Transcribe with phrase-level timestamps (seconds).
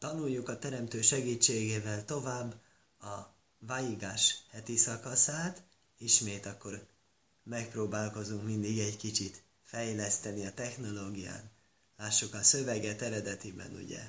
[0.00, 2.54] tanuljuk a Teremtő segítségével tovább
[3.00, 5.62] a Vaigás heti szakaszát,
[5.98, 6.86] ismét akkor
[7.42, 11.50] megpróbálkozunk mindig egy kicsit fejleszteni a technológián.
[11.96, 14.00] Lássuk a szöveget eredetiben, ugye,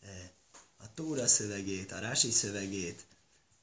[0.00, 0.32] e,
[0.76, 3.06] a Tóra szövegét, a Rási szövegét,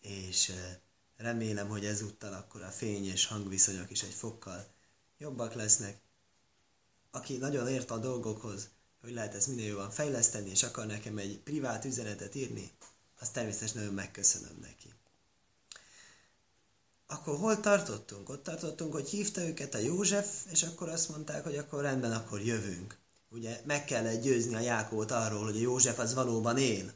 [0.02, 0.80] és e,
[1.18, 4.68] remélem, hogy ezúttal akkor a fény és hangviszonyok is egy fokkal
[5.18, 6.02] jobbak lesznek.
[7.12, 8.70] Aki nagyon ért a dolgokhoz,
[9.06, 12.72] hogy lehet ezt minél jobban fejleszteni, és akar nekem egy privát üzenetet írni,
[13.20, 14.94] azt természetesen nagyon megköszönöm neki.
[17.08, 18.30] Akkor hol tartottunk?
[18.30, 22.42] Ott tartottunk, hogy hívta őket a József, és akkor azt mondták, hogy akkor rendben, akkor
[22.42, 22.98] jövünk.
[23.30, 26.94] Ugye meg kellett győzni a Jákót arról, hogy a József az valóban él.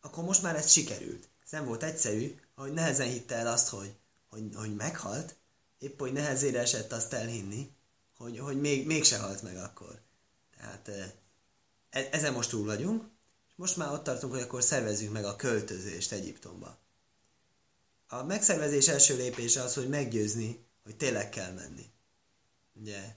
[0.00, 1.28] Akkor most már ez sikerült.
[1.44, 3.96] Ez nem volt egyszerű, hogy nehezen hitte el azt, hogy,
[4.28, 5.36] hogy, hogy meghalt,
[5.78, 7.70] épp hogy nehezére esett azt elhinni,
[8.16, 10.06] hogy, hogy még, mégse halt meg akkor.
[10.58, 10.88] Tehát
[11.90, 13.04] e, ezen most túl vagyunk,
[13.48, 16.78] és most már ott tartunk, hogy akkor szervezzük meg a költözést Egyiptomba.
[18.08, 21.86] A megszervezés első lépése az, hogy meggyőzni, hogy tényleg kell menni.
[22.72, 23.16] Ugye,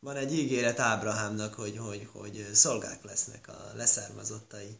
[0.00, 4.78] van egy ígéret Ábrahámnak, hogy, hogy, hogy szolgák lesznek a leszármazottai.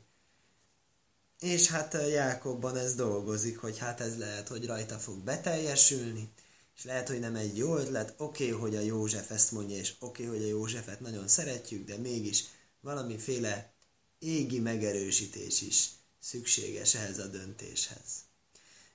[1.40, 6.32] És hát Jákobban ez dolgozik, hogy hát ez lehet, hogy rajta fog beteljesülni,
[6.78, 9.94] és lehet, hogy nem egy jó ötlet, oké, okay, hogy a József ezt mondja, és
[9.98, 12.44] oké, okay, hogy a Józsefet nagyon szeretjük, de mégis
[12.80, 13.72] valamiféle
[14.18, 15.88] égi megerősítés is
[16.20, 18.24] szükséges ehhez a döntéshez.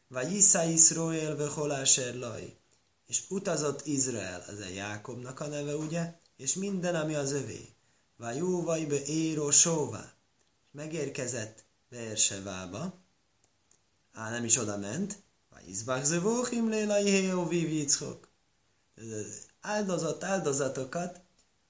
[0.07, 2.55] Vagy Isza Iszroél veholáser laj.
[3.07, 6.13] És utazott Izrael, az a Jákobnak a neve, ugye?
[6.37, 7.69] És minden, ami az övé.
[8.17, 10.13] Vagy jó vagy be éró sóvá.
[10.71, 13.01] Megérkezett Beersevába.
[14.11, 15.23] Á, nem is oda ment,
[15.67, 18.27] Izbach zevóchim lélai héó vivickok.
[19.61, 21.21] Áldozott áldozatokat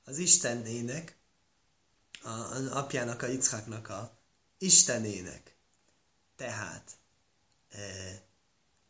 [0.06, 1.18] az Istennének,
[2.24, 4.18] az apjának, a Ickaknak a
[4.58, 5.56] Istenének.
[6.36, 6.92] Tehát
[7.70, 7.82] e,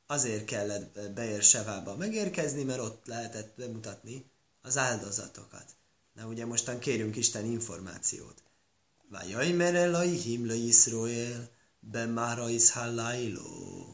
[0.05, 4.25] azért kellett Beér Sevába megérkezni, mert ott lehetett bemutatni
[4.61, 5.65] az áldozatokat.
[6.13, 8.43] Na ugye mostan kérünk Isten információt.
[9.09, 11.49] Vajaj merelai himla Iszroél,
[11.79, 13.92] be mára iszhalláiló.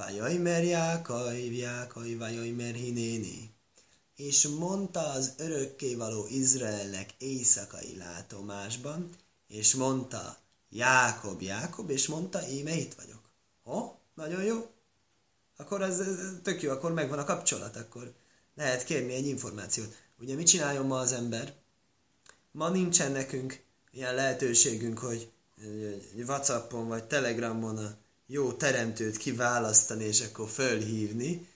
[0.00, 3.50] Vajajmer Jákai, Jákai, Vajajmer Hinéni.
[4.16, 9.10] És mondta az örökkévaló Izraelnek éjszakai látomásban,
[9.48, 10.36] és mondta
[10.68, 13.20] Jákob, Jákob, és mondta, íme itt vagyok.
[13.62, 13.94] Ho?
[14.14, 14.70] Nagyon jó.
[15.56, 18.12] Akkor ez, ez tök jó, akkor megvan a kapcsolat, akkor
[18.54, 19.96] lehet kérni egy információt.
[20.18, 21.54] Ugye mit csináljon ma az ember?
[22.52, 25.30] Ma nincsen nekünk ilyen lehetőségünk, hogy
[26.26, 27.96] Whatsappon vagy Telegramon a
[28.32, 31.48] jó teremtőt kiválasztani, és akkor fölhívni,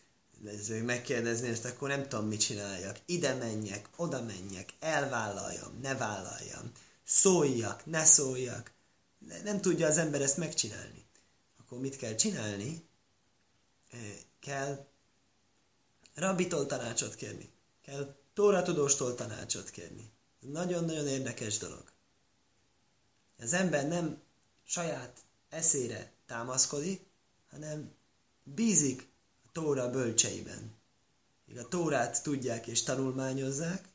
[0.69, 2.99] megkérdezni, ezt akkor nem tudom, mit csináljak.
[3.07, 6.73] Ide menjek, oda menjek, elvállaljam, ne vállaljam,
[7.05, 8.73] szóljak, ne szóljak.
[9.45, 11.05] Nem tudja az ember ezt megcsinálni.
[11.59, 12.89] Akkor mit kell csinálni?
[14.41, 14.87] Kell
[16.15, 17.51] rabitól tanácsot kérni.
[17.83, 20.11] Kell tóratudóstól tanácsot kérni.
[20.41, 21.93] Nagyon-nagyon érdekes dolog.
[23.39, 24.23] Az ember nem
[24.65, 25.19] saját
[25.49, 27.07] eszére támaszkodik,
[27.51, 27.93] hanem
[28.43, 29.09] bízik
[29.47, 30.73] a Tóra bölcseiben.
[31.47, 33.89] Míg a Tórát tudják és tanulmányozzák,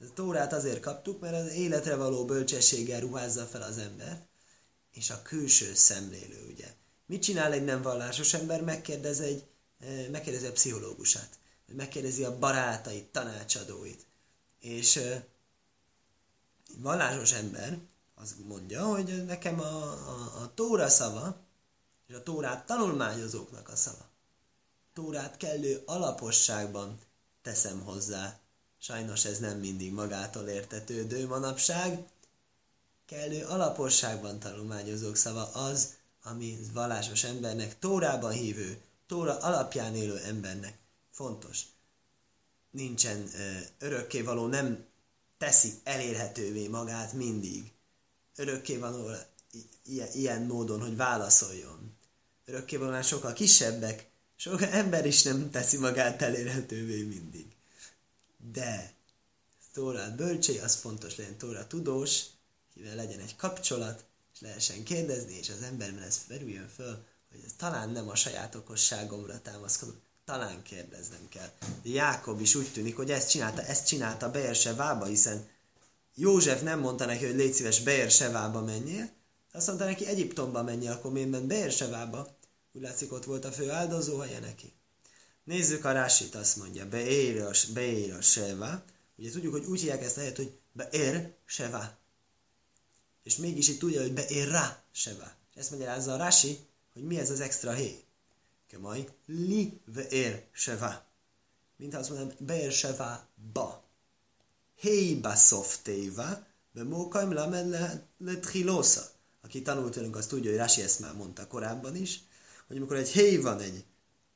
[0.00, 4.26] a Tórát azért kaptuk, mert az életre való bölcsességgel ruházza fel az ember,
[4.92, 6.74] és a külső szemlélő, ugye.
[7.06, 8.62] Mit csinál egy nem vallásos ember?
[8.62, 9.44] Megkérdez egy,
[9.78, 14.06] eh, megkérdezi a pszichológusát, megkérdezi a barátait, tanácsadóit.
[14.60, 15.22] És egy
[16.76, 17.78] vallásos ember
[18.14, 21.47] azt mondja, hogy nekem a, a, a Tóra szava,
[22.08, 24.08] és a Tórát tanulmányozóknak a szava.
[24.92, 26.98] Tórát kellő alaposságban
[27.42, 28.38] teszem hozzá.
[28.78, 32.08] Sajnos ez nem mindig magától értetődő manapság.
[33.06, 40.78] Kellő alaposságban tanulmányozók szava az, ami vallásos embernek, Tórában hívő, Tóra alapján élő embernek
[41.10, 41.62] fontos.
[42.70, 44.86] Nincsen ö, örökkévaló, nem
[45.38, 47.72] teszi elérhetővé magát mindig.
[48.36, 49.10] Örökkévaló
[49.84, 51.97] ilyen, ilyen módon, hogy válaszoljon
[52.48, 54.06] örökkévalónál sokkal kisebbek,
[54.36, 57.46] sok ember is nem teszi magát elérhetővé mindig.
[58.52, 58.96] De
[59.72, 62.22] Tórát bölcsé, az fontos legyen Tóra tudós,
[62.74, 64.04] kivel legyen egy kapcsolat,
[64.34, 68.54] és lehessen kérdezni, és az emberben ez felüljön föl, hogy ez talán nem a saját
[68.54, 69.92] okosságomra támaszkodó,
[70.24, 71.50] talán kérdeznem kell.
[71.82, 75.48] Jákob is úgy tűnik, hogy ezt csinálta, ezt csinálta Beer Sevába, hiszen
[76.14, 79.10] József nem mondta neki, hogy légy szíves Beer Sevába menjél,
[79.52, 82.36] azt mondta neki Egyiptomba menjél, akkor miért ment Beer Sevába?
[82.78, 84.72] Úgy látszik, ott volt a fő helye neki.
[85.44, 87.42] Nézzük a Rásit, azt mondja, beér
[88.12, 88.82] a seva.
[89.16, 91.98] Ugye tudjuk, hogy úgy hívják ezt a helyet, hogy beér seva.
[93.22, 95.32] és mégis itt tudja, hogy beér rá seva.
[95.54, 96.58] Ezt magyarázza a Rashi,
[96.92, 98.04] hogy mi ez az extra hé.
[98.66, 101.06] Kemaj, li veér seva.
[101.76, 103.84] Mint azt mondom, beér seva ba.
[104.74, 109.10] Héba szoftéva, be mókaim lamed le, le trilósza.
[109.42, 112.26] Aki tanult velünk, azt tudja, hogy Rasi ezt már mondta korábban is,
[112.68, 113.84] hogy amikor egy héj van egy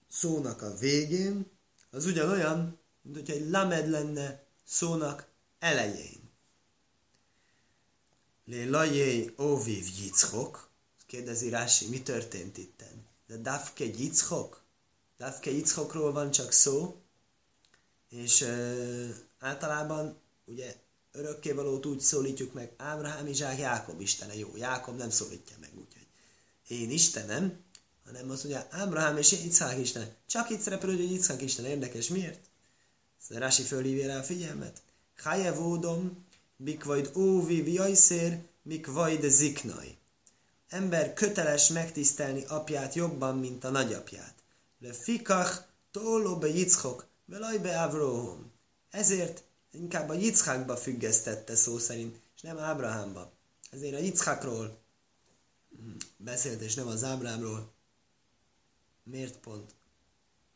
[0.09, 1.51] szónak a végén,
[1.91, 6.31] az ugyanolyan, mint hogyha egy lamed lenne szónak elején.
[8.45, 10.71] Lé lajé óviv Yitzchok,
[11.07, 13.07] kérdezi Rási, mi történt itten?
[13.27, 14.63] De Dafke Yitzchok?
[15.19, 17.01] Dafke Yitzchokról van csak szó,
[18.09, 19.09] és ö,
[19.39, 20.77] általában ugye
[21.13, 24.37] örökkévalót úgy szólítjuk meg, Ábrahám, Izsák, Jákob Istene.
[24.37, 26.07] Jó, Jákob nem szólítja meg, úgyhogy
[26.67, 27.62] én Istenem,
[28.05, 30.15] hanem azt mondja, Ábrahám és Itzhák Isten.
[30.27, 31.65] Csak itt szerepel, hogy Itzhák Isten.
[31.65, 32.41] Érdekes, miért?
[33.21, 34.83] Szóval Rási fölhívja rá a figyelmet.
[36.57, 38.39] Mik vagy óvi viajszér,
[38.87, 39.97] vagy ziknai.
[40.69, 44.35] Ember köteles megtisztelni apját jobban, mint a nagyapját.
[44.79, 48.51] Le fikach tóló be Yitzchok, velaj be Avrohom.
[48.91, 53.33] Ezért inkább a Yitzhákba függesztette szó szerint, és nem Ábrahámba.
[53.71, 54.79] Ezért a Yitzhákról
[56.17, 57.73] beszélt, és nem az Ábrámról.
[59.05, 59.75] Miért pont?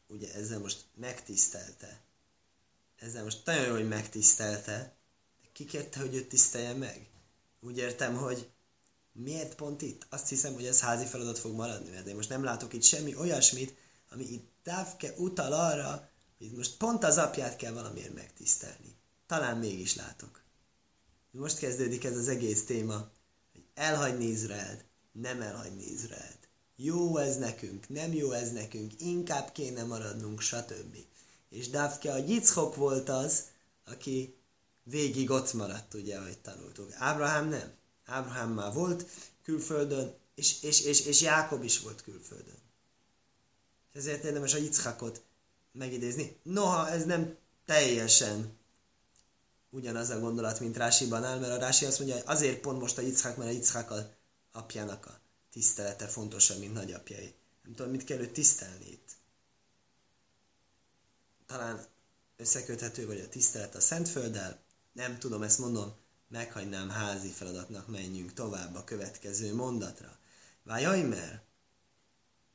[0.09, 2.01] Ugye ezzel most megtisztelte.
[2.97, 4.97] Ezzel most nagyon jó, hogy megtisztelte.
[5.43, 7.09] De ki kérte, hogy őt tisztelje meg?
[7.61, 8.51] Úgy értem, hogy
[9.13, 10.07] miért pont itt?
[10.11, 13.17] Azt hiszem, hogy ez házi feladat fog maradni, mert én most nem látok itt semmi
[13.17, 13.77] olyasmit,
[14.11, 18.97] ami itt távke utal arra, hogy most pont az apját kell valamiért megtisztelni.
[19.27, 20.43] Talán mégis látok.
[21.31, 23.11] Most kezdődik ez az egész téma,
[23.53, 26.46] hogy elhagyni Izraelt, nem elhagyni Izraelt.
[26.77, 30.97] Jó ez nekünk, nem jó ez nekünk, inkább kéne maradnunk, stb.
[31.49, 33.45] És Dávke a Yitzchok volt az,
[33.85, 34.37] aki
[34.83, 36.93] végig ott maradt, ugye, ahogy tanultuk.
[36.95, 37.73] Ábrahám nem.
[38.05, 39.07] Ábrahám már volt
[39.43, 42.59] külföldön, és, és, és, és Jákob is volt külföldön.
[43.93, 45.23] Ezért érdemes a Yitzchakot
[45.73, 46.37] megidézni.
[46.43, 48.57] Noha ez nem teljesen
[49.71, 52.99] ugyanaz a gondolat, mint Rásiban áll, mert a Rási azt mondja, hogy azért pont most
[52.99, 54.11] a Yitzhak, mert a Yitzhak a
[54.53, 55.16] apjának a
[55.57, 57.35] tisztelete fontosabb, mint nagyapjai.
[57.63, 59.11] Nem tudom, mit kell őt tisztelni itt.
[61.47, 61.87] Talán
[62.37, 64.61] összeköthető vagy a tisztelet a Szentfölddel,
[64.93, 65.95] nem tudom, ezt mondom,
[66.29, 70.19] meghagynám házi feladatnak, menjünk tovább a következő mondatra.
[70.63, 71.43] Vájajmer,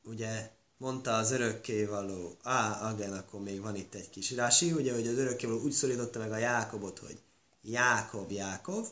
[0.04, 5.06] ugye mondta az örökkévaló, á, again, akkor még van itt egy kis rási, ugye, hogy
[5.06, 7.22] az örökkévaló úgy szólította meg a Jákobot, hogy
[7.62, 8.88] Jákob, Jákov,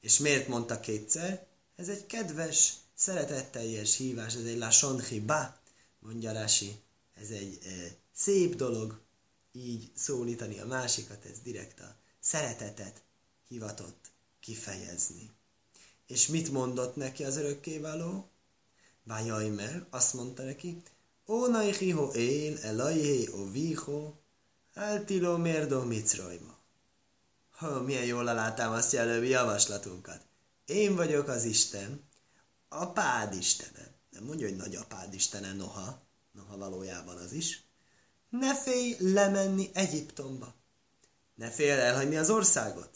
[0.00, 1.46] és miért mondta kétszer?
[1.76, 5.58] Ez egy kedves, szeretetteljes hívás, ez egy lashon hiba,
[5.98, 6.76] mondja Rási,
[7.14, 9.00] ez egy e, szép dolog,
[9.52, 13.02] így szólítani a másikat, ez direkt a szeretetet
[13.48, 14.10] hivatott
[14.40, 15.30] kifejezni.
[16.06, 18.28] És mit mondott neki az örökkévaló?
[19.02, 20.82] Vájajmer, azt mondta neki,
[21.26, 24.12] Ónaihiho él, elajhé, oviho,
[24.74, 26.58] eltiló mérdo microjma.
[27.50, 30.20] Ha, milyen jól alátámasztja előbbi javaslatunkat.
[30.66, 32.00] Én vagyok az Isten,
[32.80, 33.88] apád Istene.
[34.10, 37.62] Nem mondja, hogy nagyapád Istene, noha, noha valójában az is.
[38.28, 40.54] Ne félj lemenni Egyiptomba.
[41.34, 42.90] Ne félj elhagyni az országot.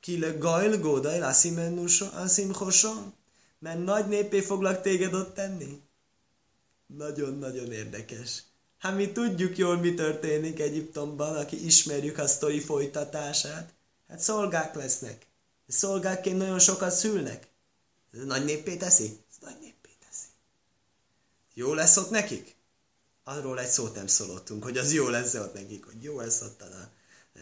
[0.00, 3.14] Ki le gajl gódaj lászim hoson,
[3.58, 5.82] mert nagy népé foglak téged ott tenni.
[6.86, 8.42] Nagyon-nagyon érdekes.
[8.78, 13.74] Hát mi tudjuk jól, mi történik Egyiptomban, aki ismerjük a sztori folytatását.
[14.08, 15.26] Hát szolgák lesznek.
[15.66, 17.48] Szolgákként nagyon sokat szülnek.
[18.16, 19.24] Ez nagy néppé teszi?
[19.30, 20.26] Ez nagy néppé teszi.
[21.54, 22.54] Jó lesz ott nekik?
[23.24, 26.62] Arról egy szót nem szólottunk, hogy az jó lesz ott nekik, hogy jó lesz ott
[26.62, 26.94] a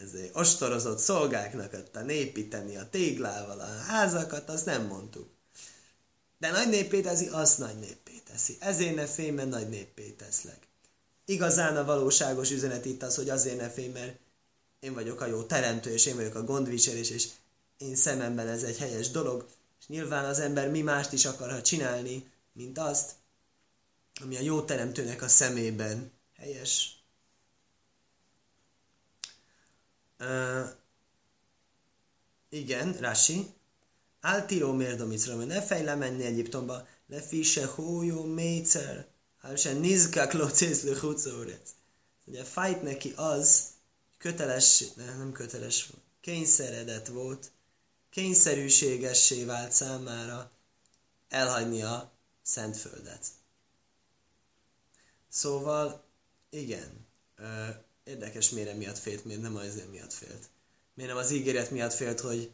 [0.03, 5.29] ez ostorozott szolgáknak ott a népíteni a téglával a házakat, azt nem mondtuk.
[6.37, 8.57] De nagy néppé teszi, az nagy néppé teszi.
[8.59, 10.67] Ezért ne félj, mert nagy néppé teszlek.
[11.25, 14.17] Igazán a valóságos üzenet itt az, hogy azért ne félj, mert
[14.79, 17.27] én vagyok a jó teremtő, és én vagyok a gondviselés, és
[17.77, 19.47] én szememben ez egy helyes dolog,
[19.85, 23.11] és nyilván az ember mi mást is akarhat csinálni, mint azt,
[24.21, 27.03] ami a jó teremtőnek a szemében helyes.
[30.19, 30.69] Uh,
[32.49, 33.53] igen, Rasi.
[34.19, 39.07] Áltíró mérdomicra, ne fej lemenni Egyiptomba, lefise hójó mécer,
[39.55, 41.71] se nizkák locész lehucórec.
[42.25, 43.67] Ugye fájt neki az,
[44.17, 45.89] köteles, nem, nem köteles,
[46.21, 47.51] kényszeredett volt,
[48.15, 50.51] kényszerűségessé vált számára
[51.29, 53.27] elhagyni a Szentföldet.
[55.29, 56.03] Szóval,
[56.49, 57.05] igen,
[57.35, 57.67] ö,
[58.03, 60.49] érdekes, miért miatt félt, miért nem azért miatt félt.
[60.93, 62.51] Miért nem az ígéret miatt félt, hogy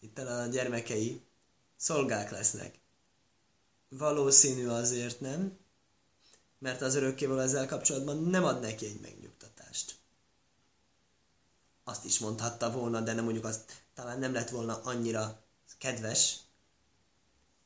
[0.00, 1.20] itt a gyermekei
[1.76, 2.78] szolgák lesznek.
[3.88, 5.58] Valószínű azért nem,
[6.58, 9.96] mert az örökkéval ezzel kapcsolatban nem ad neki egy megnyugtatást.
[11.84, 15.42] Azt is mondhatta volna, de nem mondjuk azt talán nem lett volna annyira
[15.78, 16.36] kedves,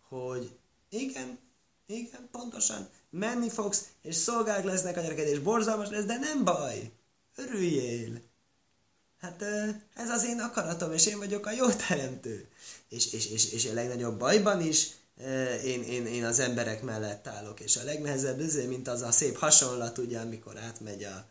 [0.08, 0.56] hogy
[0.88, 1.38] igen,
[1.86, 6.90] igen, pontosan, menni fogsz, és szolgák lesznek a gyereked, és borzalmas lesz, de nem baj,
[7.36, 8.20] örüljél.
[9.20, 9.42] Hát
[9.94, 12.48] ez az én akaratom, és én vagyok a jó teremtő.
[12.88, 14.90] És, és, és, és a legnagyobb bajban is
[15.64, 19.36] én, én, én az emberek mellett állok, és a legnehezebb azért, mint az a szép
[19.36, 21.24] hasonlat, ugye, amikor átmegy a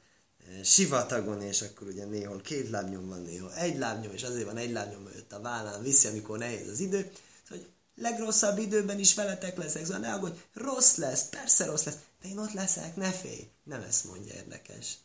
[0.64, 4.72] sivatagon, és akkor ugye néhol két lábnyom van, néhol egy lábnyom, és azért van egy
[4.72, 7.12] lábnyom előtt a vállán viszi, amikor nehéz az idő,
[7.50, 12.28] hogy legrosszabb időben is veletek leszek, szóval ne aggódj, rossz lesz, persze rossz lesz, de
[12.28, 13.48] én ott leszek, ne félj.
[13.64, 14.98] Nem ezt mondja érdekes.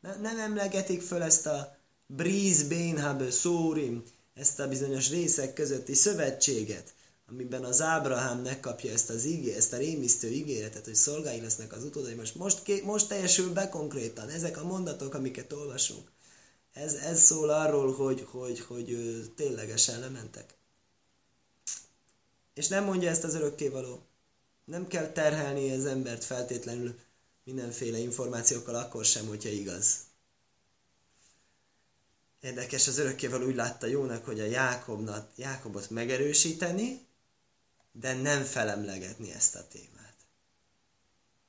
[0.00, 1.76] Ne, nem emlegetik föl ezt a
[2.06, 6.94] Breeze Bénhab Szórim, ezt a bizonyos részek közötti szövetséget,
[7.26, 11.84] amiben az Ábrahám megkapja ezt az ígé, ezt a rémisztő ígéretet, hogy szolgái lesznek az
[11.84, 12.14] utódai.
[12.14, 16.10] Most, most, most teljesül be konkrétan ezek a mondatok, amiket olvasunk.
[16.72, 20.54] Ez, ez szól arról, hogy, hogy, hogy, hogy ténylegesen lementek.
[22.54, 24.02] És nem mondja ezt az örökkévaló.
[24.64, 26.98] Nem kell terhelni az embert feltétlenül
[27.44, 29.96] mindenféle információkkal, akkor sem, hogyha igaz.
[32.40, 37.05] Érdekes, az örökkévaló úgy látta jónak, hogy a Jákobnat, Jákobot megerősíteni,
[38.00, 40.14] de nem felemlegetni ezt a témát.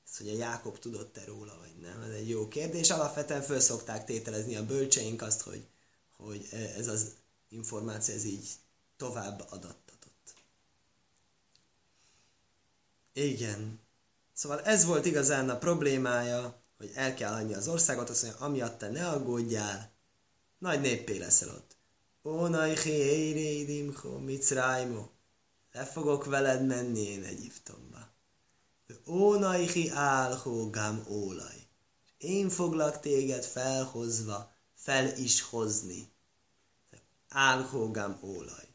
[0.06, 2.90] Ezt, hogy a Jákob tudott-e róla, vagy nem, ez egy jó kérdés.
[2.90, 5.68] Alapvetően föl szokták tételezni a bölcseink azt, hogy,
[6.18, 7.16] hogy ez az
[7.50, 8.50] információ ez így
[8.98, 10.34] tovább adattatott.
[13.14, 13.80] Igen.
[14.34, 18.78] Szóval ez volt igazán a problémája, hogy el kell hagyni az országot, azt mondja, amiatt
[18.78, 19.92] te ne aggódjál,
[20.58, 21.76] nagy néppé leszel ott.
[22.24, 25.08] Ónajhi érédimho, micrájmo
[25.72, 28.16] le fogok veled menni én Egyiptomba.
[29.08, 31.68] Ónaihi álhó gám ólaj.
[32.18, 36.12] Én foglak téged felhozva, fel is hozni.
[37.30, 38.68] Álhó gám ólaj.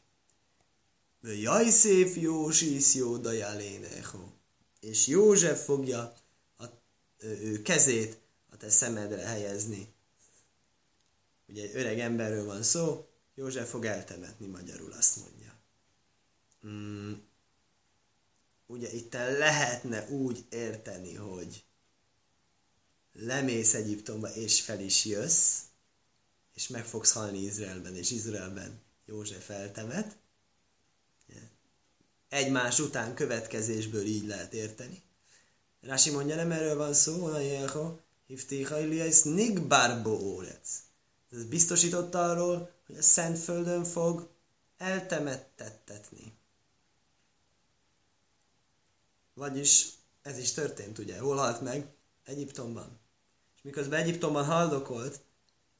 [1.21, 4.31] Jaj szép Józsis jó dajaléneho.
[4.79, 6.13] És József fogja
[6.57, 6.65] a,
[7.17, 8.19] ő kezét
[8.49, 9.93] a te szemedre helyezni.
[11.47, 15.42] Ugye egy öreg emberről van szó, József fog eltemetni, magyarul azt mondja
[16.67, 17.13] mm,
[18.65, 21.63] ugye itt lehetne úgy érteni, hogy
[23.13, 25.59] lemész Egyiptomba és fel is jössz,
[26.53, 30.17] és meg fogsz halni Izraelben, és Izraelben József eltemet.
[32.29, 35.01] Egymás után következésből így lehet érteni.
[35.81, 40.79] Rási mondja, nem erről van szó, Najeho, Hiftiha Iliais Nigbarbo Órec.
[41.31, 44.29] Ez biztosította arról, hogy a Szentföldön fog
[44.77, 46.33] eltemettettetni.
[49.33, 49.89] Vagyis
[50.21, 51.19] ez is történt, ugye?
[51.19, 51.87] Hol halt meg?
[52.25, 52.99] Egyiptomban.
[53.55, 55.21] És miközben Egyiptomban haldokolt,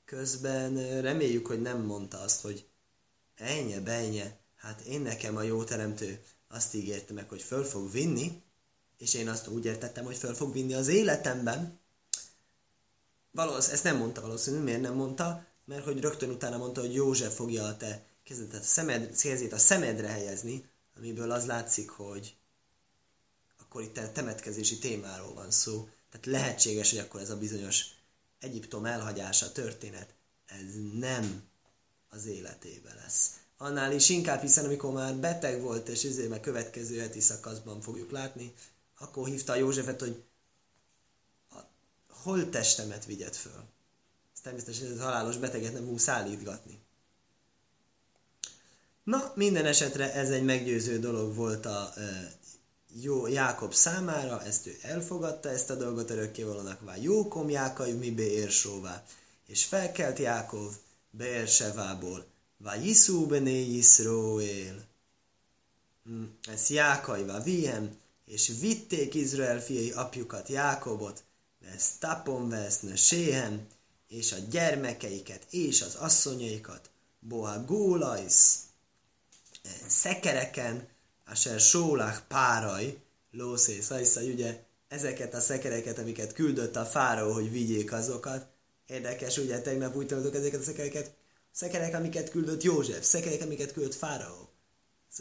[0.05, 2.67] közben reméljük, hogy nem mondta azt, hogy
[3.36, 8.41] ennyi, benye, hát én nekem a jó teremtő azt ígérte meg, hogy föl fog vinni,
[8.98, 11.79] és én azt úgy értettem, hogy föl fog vinni az életemben.
[13.31, 15.45] Valószínűleg, ezt nem mondta valószínű, miért nem mondta?
[15.65, 19.15] Mert hogy rögtön utána mondta, hogy József fogja a te kezedet, a szemed,
[19.51, 22.36] a szemedre helyezni, amiből az látszik, hogy
[23.73, 25.89] akkor itt temetkezési témáról van szó.
[26.09, 27.85] Tehát lehetséges, hogy akkor ez a bizonyos
[28.39, 30.13] Egyiptom elhagyása történet,
[30.45, 31.43] ez nem
[32.09, 33.29] az életébe lesz.
[33.57, 38.11] Annál is inkább, hiszen amikor már beteg volt, és ezért meg következő heti szakaszban fogjuk
[38.11, 38.53] látni,
[38.97, 40.23] akkor hívta Józsefet, hogy
[41.49, 41.59] a
[42.07, 43.63] holttestemet vigyed föl.
[44.33, 46.79] Ez természetesen ez halálos beteget nem húsz állítgatni.
[49.03, 51.93] Na, minden esetre ez egy meggyőző dolog volt a
[53.01, 56.79] jó Jákob számára, ezt ő elfogadta, ezt a dolgot örökkévalónak.
[57.01, 59.03] Jókom Jákai mi Beérsóvá.
[59.47, 60.73] És felkelt Jákov
[61.12, 62.25] Beérsevából.
[62.57, 64.85] Vá Jiszú bené Jiszróél.
[66.03, 71.23] Hm, ez Jákaiva Vihem, és vitték Izrael fiai apjukat, Jákobot,
[71.59, 73.67] vesz tapon veszne Séhem,
[74.07, 78.59] és a gyermekeiket, és az asszonyaikat, Boha Gólajsz,
[79.88, 80.88] szekereken,
[81.33, 82.97] Asher Sólach páraj,
[83.31, 88.45] lószé, szajsza, ugye ezeket a szekereket, amiket küldött a fáraó, hogy vigyék azokat.
[88.87, 91.13] Érdekes, ugye tegnap úgy tanultuk ezeket a szekereket.
[91.51, 94.49] Szekerek, amiket küldött József, szekerek, amiket küldött fáraó.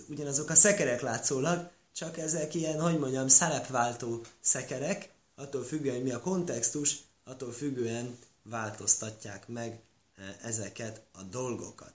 [0.08, 6.12] Ugyanazok a szekerek látszólag, csak ezek ilyen, hogy mondjam, szerepváltó szekerek, attól függően, hogy mi
[6.12, 9.80] a kontextus, attól függően változtatják meg
[10.16, 11.92] eh, ezeket a dolgokat.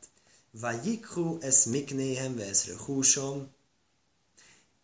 [0.51, 3.55] Vajikhu es miknéhem veszre húsom,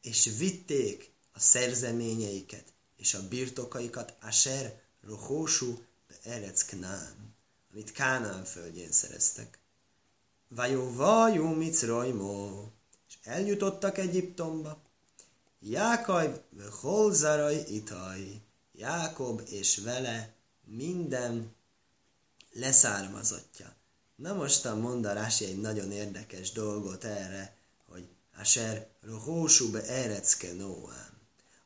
[0.03, 7.35] és vitték a szerzeményeiket és a birtokaikat Asher Rohósú de Erec Knán,
[7.71, 9.59] amit Kánán földjén szereztek.
[10.47, 12.71] Vajó vajú microjmó,
[13.07, 14.81] és eljutottak Egyiptomba.
[15.59, 16.43] Jákaj,
[16.81, 18.41] holzaraj itaj,
[18.75, 20.33] Jákob és vele
[20.65, 21.55] minden
[22.51, 23.75] leszármazottja.
[24.15, 28.07] Na mond a Rási egy nagyon érdekes dolgot erre, hogy
[28.37, 31.17] Asher rohósú be erecke Noám,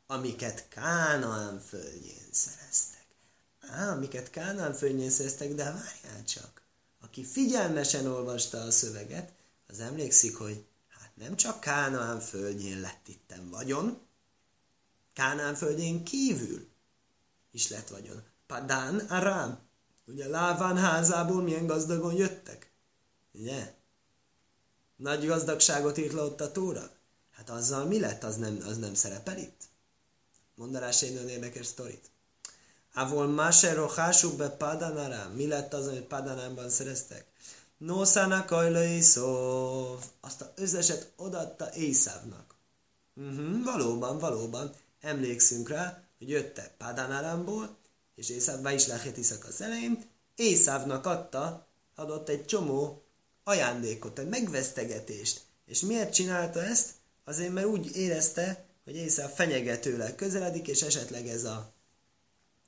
[0.08, 3.06] amiket Kánaán földjén szereztek.
[3.60, 6.62] Á, amiket Kánaán földjén szereztek, de várjál csak.
[7.02, 9.32] Aki figyelmesen olvasta a szöveget,
[9.68, 14.02] az emlékszik, hogy hát nem csak Kánaán földjén lett itten vagyon,
[15.14, 16.68] Kánaán földjén kívül
[17.52, 18.24] is lett vagyon.
[18.48, 19.60] Padán Arám.
[20.06, 22.72] Ugye Láván házából milyen gazdagon jöttek?
[23.32, 23.76] Ugye?
[24.96, 26.97] Nagy gazdagságot írt le ott a tóra?
[27.38, 29.62] Hát azzal mi lett, az nem, az nem szerepel itt?
[30.56, 32.10] Mondarás egy nagyon érdekes sztorit.
[32.94, 35.32] Avol Mase rohásuk be Padanara.
[35.36, 37.26] Mi lett az, amit Padanánban szereztek?
[37.78, 40.00] Nószána kajlai szó.
[40.22, 42.56] Azt a összeset odaadta Észávnak.
[43.16, 44.74] Uh-huh, valóban, valóban.
[45.02, 47.78] Emlékszünk rá, hogy jöttek Padanaramból,
[48.16, 53.04] és Észáv is lehet iszak az elején, Észávnak adta, adott egy csomó
[53.44, 55.42] ajándékot, egy megvesztegetést.
[55.66, 56.97] És miért csinálta ezt?
[57.28, 61.74] Azért, mert úgy érezte, hogy Észáv fenyegetőleg közeledik, és esetleg ez a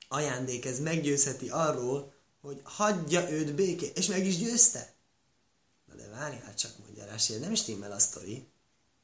[0.08, 4.92] ajándék, ez meggyőzheti arról, hogy hagyja őt béké, és meg is győzte.
[5.86, 8.46] Na de várjál csak, mondja Rási, nem stimmel a sztori,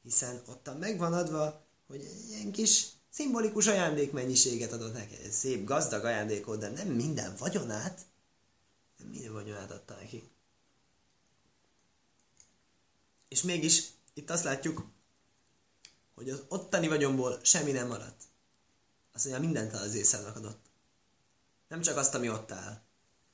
[0.02, 5.16] hiszen ott megvan adva, hogy ilyen kis szimbolikus ajándékmennyiséget adott neki.
[5.26, 8.00] Ez szép, gazdag ajándékot, de nem minden vagyonát,
[8.98, 10.28] nem minden vagyonát adta neki.
[13.28, 13.84] És mégis
[14.14, 14.94] itt azt látjuk,
[16.16, 18.23] hogy az ottani vagyomból semmi nem maradt.
[19.12, 20.64] Azt mondja, mindent az észre adott.
[21.69, 22.80] Nem csak azt, ami ott áll.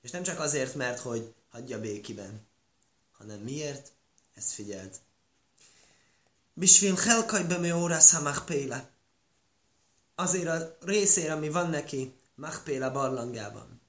[0.01, 2.47] És nem csak azért, mert hogy hagyja békiben,
[3.13, 3.93] hanem miért?
[4.35, 5.01] Ezt figyelt.
[6.55, 8.91] Bisvil helkaj be órász péle
[10.15, 13.81] azért a részére, ami van neki Machpéla barlangjában.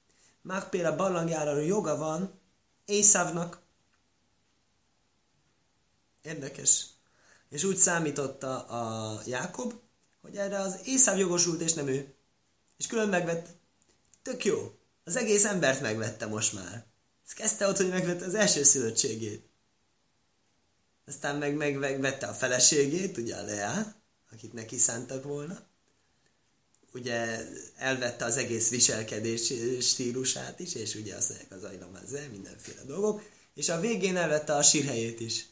[0.42, 2.40] Machpéla barlangjára joga van
[2.84, 3.62] Észávnak.
[6.22, 6.93] Érdekes.
[7.50, 9.74] És úgy számította a Jákob,
[10.20, 12.14] hogy erre az Észáv jogosult, és nem ő.
[12.78, 13.48] És külön megvett.
[14.22, 14.78] Tök jó.
[15.04, 16.84] Az egész embert megvette most már.
[17.26, 19.48] Ez kezdte ott, hogy megvette az első szülöttségét.
[21.06, 23.94] Aztán meg megvette a feleségét, ugye a Lea,
[24.32, 25.66] akit neki szántak volna
[26.94, 33.22] ugye elvette az egész viselkedés stílusát is, és ugye azt az ajlamazze, mindenféle dolgok,
[33.54, 35.46] és a végén elvette a sírhelyét is.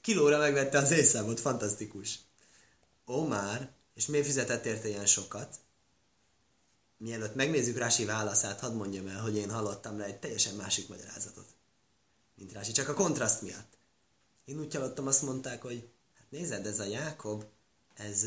[0.00, 2.18] Kilóra megvette az éjszávot, fantasztikus.
[3.06, 5.56] Ó már, és miért fizetett érte ilyen sokat?
[6.96, 11.46] Mielőtt megnézzük Rási válaszát, hadd mondjam el, hogy én hallottam rá egy teljesen másik magyarázatot,
[12.34, 13.78] mint Rási, csak a kontraszt miatt.
[14.44, 17.44] Én úgy hallottam, azt mondták, hogy hát nézed, ez a Jákob,
[17.94, 18.24] ez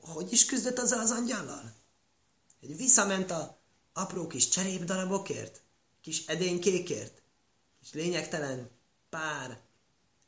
[0.00, 1.74] hogy is küzdött azzal az angyallal?
[2.60, 3.58] Hogy visszament a
[3.92, 5.62] apró kis cserépdarabokért,
[6.00, 7.22] kis edénykékért,
[7.80, 8.70] kis lényegtelen
[9.08, 9.60] pár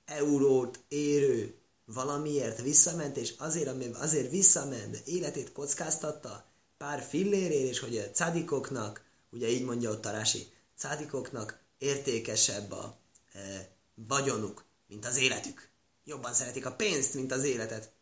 [0.04, 6.44] eurót érő valamiért visszament, és azért, azért visszament, életét kockáztatta
[6.76, 12.96] pár fillérért, és hogy a cadikoknak, ugye így mondja ott a Rási, cadikoknak értékesebb a
[13.32, 15.68] e, vagyonuk, mint az életük.
[16.04, 17.92] Jobban szeretik a pénzt, mint az életet.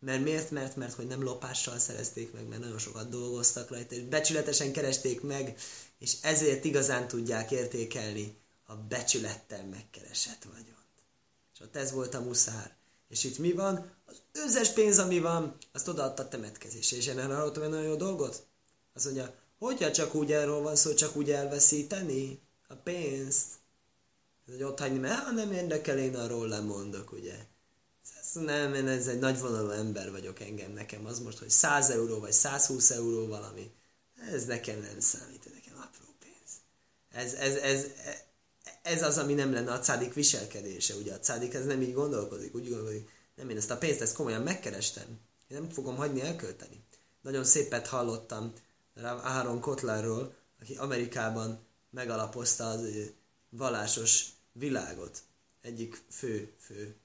[0.00, 0.50] Mert miért?
[0.50, 5.20] Mert, mert hogy nem lopással szerezték meg, mert nagyon sokat dolgoztak rajta, és becsületesen keresték
[5.20, 5.58] meg,
[5.98, 8.36] és ezért igazán tudják értékelni
[8.70, 10.96] a becsülettel megkeresett vagyont.
[11.54, 12.76] És ott ez volt a muszár.
[13.08, 13.90] És itt mi van?
[14.06, 16.96] Az összes pénz, ami van, azt odaadta a temetkezésre.
[16.96, 18.46] És én hallottam egy nagyon jó dolgot.
[18.94, 23.46] Azt mondja, hogyha csak úgy erről van szó, csak úgy elveszíteni a pénzt.
[24.46, 27.46] Ez hogy ott hagyni, mert nem érdekel, én arról lemondok, ugye
[28.32, 32.32] nem, én ez egy nagyvonalú ember vagyok engem, nekem az most, hogy 100 euró vagy
[32.32, 33.70] 120 euró valami,
[34.32, 36.50] ez nekem nem számít, ez nekem apró pénz.
[37.10, 37.86] Ez, ez, ez,
[38.88, 42.54] ez az, ami nem lenne a cádik viselkedése, ugye a cádik ez nem így gondolkodik,
[42.54, 45.06] úgy gondolkodik, nem én ezt a pénzt, ezt komolyan megkerestem,
[45.48, 46.84] én nem fogom hagyni elkölteni.
[47.22, 48.52] Nagyon szépet hallottam
[49.02, 51.58] Aaron Kotlerről, aki Amerikában
[51.90, 52.80] megalapozta az
[53.50, 55.22] vallásos világot.
[55.60, 56.96] Egyik fő, fő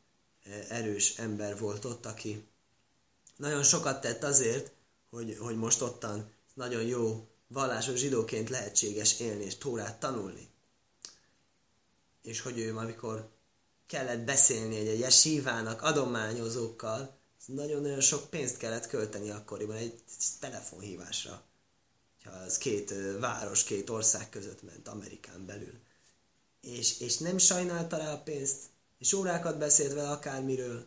[0.69, 2.47] erős ember volt ott, aki
[3.37, 4.71] nagyon sokat tett azért,
[5.09, 10.47] hogy, hogy most ottan nagyon jó vallásos zsidóként lehetséges élni és Tórát tanulni.
[12.23, 13.29] És hogy ő amikor
[13.86, 20.01] kellett beszélni egy jesívának adományozókkal, nagyon-nagyon sok pénzt kellett költeni akkoriban egy
[20.39, 21.43] telefonhívásra.
[22.23, 25.79] Ha az két város, két ország között ment Amerikán belül.
[26.62, 28.59] És, és nem sajnálta rá a pénzt,
[28.99, 30.86] és órákat beszélt vele akármiről,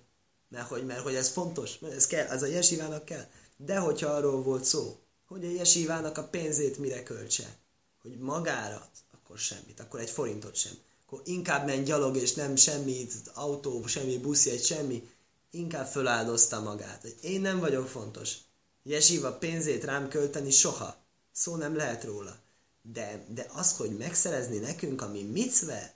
[0.49, 3.27] mert hogy, mert hogy ez fontos, mert ez kell, az a jesívának kell.
[3.57, 7.57] De hogyha arról volt szó, hogy a jesívának a pénzét mire költse,
[8.03, 10.73] hogy magára, akkor semmit, akkor egy forintot sem.
[11.07, 15.09] Akkor inkább menj gyalog, és nem semmi autó, semmi buszjegy, semmi,
[15.51, 17.03] inkább föláldozta magát.
[17.03, 18.37] Hogy én nem vagyok fontos.
[18.83, 20.97] Jesiva pénzét rám költeni soha.
[21.33, 22.37] Szó nem lehet róla.
[22.83, 25.95] De, de az, hogy megszerezni nekünk, ami micve,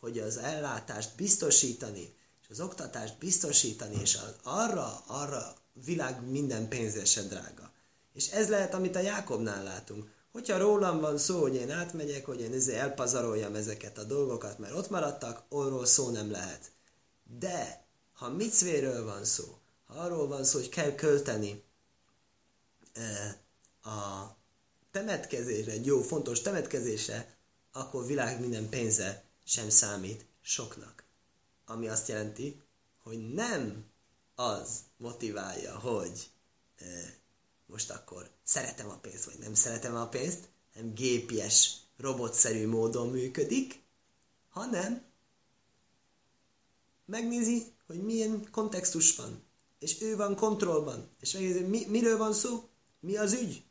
[0.00, 7.04] hogy az ellátást biztosítani, és az oktatást biztosítani, és az, arra, arra világ minden pénze
[7.04, 7.72] se drága.
[8.12, 10.08] És ez lehet, amit a Jákobnál látunk.
[10.32, 14.74] Hogyha rólam van szó, hogy én átmegyek, hogy én ezért elpazaroljam ezeket a dolgokat, mert
[14.74, 16.70] ott maradtak, arról szó nem lehet.
[17.38, 21.62] De, ha micvéről van szó, ha arról van szó, hogy kell költeni
[23.82, 24.26] a
[24.90, 27.36] temetkezésre, egy jó, fontos temetkezésre,
[27.72, 31.04] akkor világ minden pénze sem számít soknak.
[31.66, 32.62] Ami azt jelenti,
[33.02, 33.84] hogy nem
[34.34, 36.30] az motiválja, hogy
[37.70, 43.80] most akkor szeretem a pénzt, vagy nem szeretem a pénzt, nem gépies, robotszerű módon működik,
[44.50, 45.02] hanem
[47.04, 49.42] megnézi, hogy milyen kontextus van,
[49.78, 52.68] és ő van kontrollban, és megnézi, mi, miről van szó,
[53.00, 53.62] mi az ügy.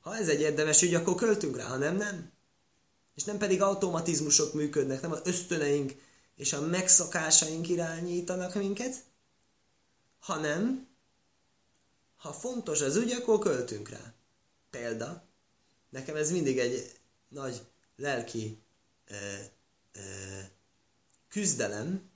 [0.00, 2.32] Ha ez egy érdemes ügy, akkor költünk rá, ha nem, nem.
[3.14, 5.94] És nem pedig automatizmusok működnek, nem az ösztöneink
[6.36, 9.04] és a megszokásaink irányítanak minket,
[10.18, 10.86] hanem
[12.22, 14.14] ha fontos az ügy, akkor költünk rá.
[14.70, 15.24] Példa,
[15.90, 16.92] nekem ez mindig egy
[17.28, 17.60] nagy
[17.96, 18.58] lelki
[19.06, 19.14] ö,
[19.92, 20.00] ö,
[21.28, 22.10] küzdelem,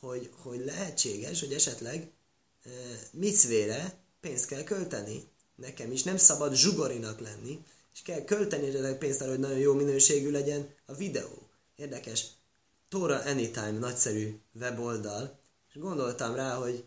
[0.00, 2.10] hogy, hogy lehetséges, hogy esetleg
[2.64, 2.70] ö,
[3.10, 5.28] micvére pénzt kell költeni.
[5.54, 9.74] Nekem is nem szabad zsugorinak lenni, és kell költeni esetleg pénzt arra, hogy nagyon jó
[9.74, 11.48] minőségű legyen a videó.
[11.76, 12.26] Érdekes.
[12.88, 16.84] Tóra Anytime nagyszerű weboldal, és gondoltam rá, hogy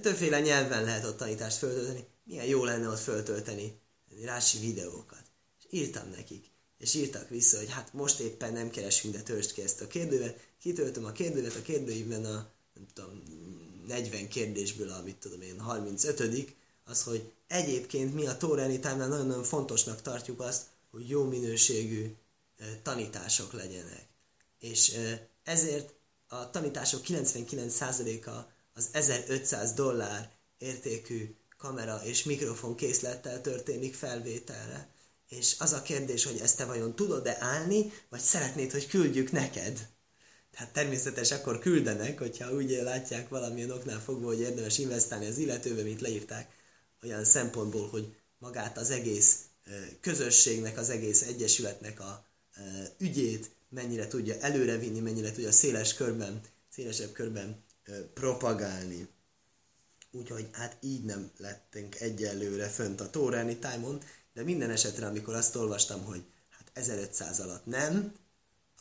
[0.00, 2.06] többféle nyelven lehet ott tanítást föltölteni.
[2.24, 3.80] Milyen jó lenne ott föltölteni
[4.24, 5.22] rási videókat.
[5.58, 6.46] És írtam nekik.
[6.78, 10.46] És írtak vissza, hogy hát most éppen nem keresünk, de törst ki ezt a kérdővet.
[10.60, 13.22] Kitöltöm a kérdővet, a kérdőívben a nem tudom,
[13.86, 20.02] 40 kérdésből, amit tudom én, 35 az, hogy egyébként mi a Tóra Anytime-nál nagyon-nagyon fontosnak
[20.02, 22.14] tartjuk azt, hogy jó minőségű
[22.82, 24.06] tanítások legyenek.
[24.58, 24.98] És
[25.42, 25.94] ezért
[26.28, 34.88] a tanítások 99%-a az 1500 dollár értékű kamera és mikrofon készlettel történik felvételre.
[35.28, 39.88] És az a kérdés, hogy ezt te vajon tudod-e állni, vagy szeretnéd, hogy küldjük neked?
[40.50, 45.82] Tehát természetes akkor küldenek, hogyha úgy látják valamilyen oknál fogva, hogy érdemes investálni az illetőbe,
[45.82, 46.50] mint leírták,
[47.02, 49.38] olyan szempontból, hogy magát az egész
[50.00, 52.24] közösségnek, az egész egyesületnek a
[52.98, 57.66] ügyét mennyire tudja előrevinni, mennyire tudja széles körben, szélesebb körben
[58.14, 59.08] propagálni.
[60.10, 65.56] Úgyhogy hát így nem lettünk egyelőre fönt a Tóráni Tájmon, de minden esetre, amikor azt
[65.56, 68.12] olvastam, hogy hát 1500 alatt nem,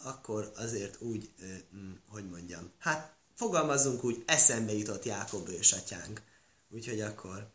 [0.03, 1.33] akkor azért úgy,
[1.75, 6.21] mm, hogy mondjam, hát fogalmazzunk úgy, eszembe jutott Jákob ősatyánk.
[6.69, 7.51] Úgyhogy akkor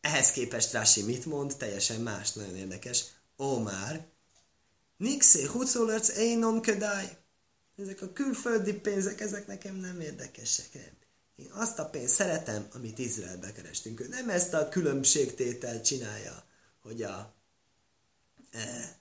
[0.00, 1.56] ehhez képest Rási mit mond?
[1.56, 3.04] Teljesen más, nagyon érdekes.
[3.38, 4.06] Ó már,
[4.96, 7.16] Nixé, hucolörc, énon kedály.
[7.76, 10.74] Ezek a külföldi pénzek, ezek nekem nem érdekesek.
[11.36, 14.00] Én azt a pénzt szeretem, amit Izraelbe kerestünk.
[14.00, 16.44] Ő nem ezt a különbségtételt csinálja,
[16.80, 17.34] hogy a
[18.50, 18.96] e,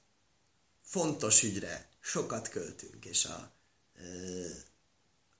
[0.82, 3.52] fontos ügyre sokat költünk, és a
[3.96, 4.02] e,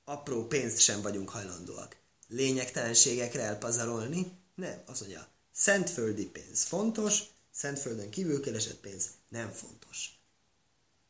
[0.04, 4.32] apró pénzt sem vagyunk hajlandóak lényegtelenségekre elpazarolni.
[4.56, 10.20] Nem, az mondja, szentföldi pénz fontos, szentföldön kívül keresett pénz nem fontos.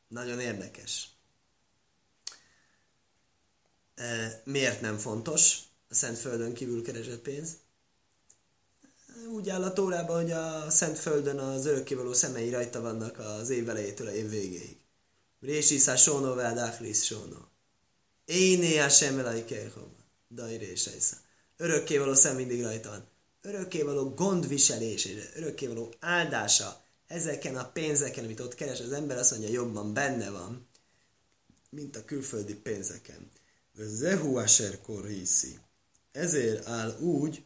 [0.07, 1.12] Nagyon érdekes.
[4.43, 5.57] Miért nem fontos
[5.89, 7.57] a Szent Földön kívül keresett pénz?
[9.31, 13.69] Úgy áll a tórában, hogy a Szent Földön az örökkévaló szemei rajta vannak az év
[13.69, 14.77] elejétől a év végéig.
[15.39, 17.37] Résiszá sóno vádáhlisz sóno.
[18.25, 19.95] Éné a semelai kerhom.
[20.29, 21.17] Daj résejszá.
[21.57, 23.07] Örökkévaló szem mindig rajta van.
[23.41, 29.93] Örökkévaló gondviselés, örökkévaló áldása ezeken a pénzeken, amit ott keres az ember, azt mondja, jobban
[29.93, 30.67] benne van,
[31.69, 33.31] mint a külföldi pénzeken.
[33.75, 35.59] Zehu Asher Korhiszi.
[36.11, 37.45] Ezért áll úgy,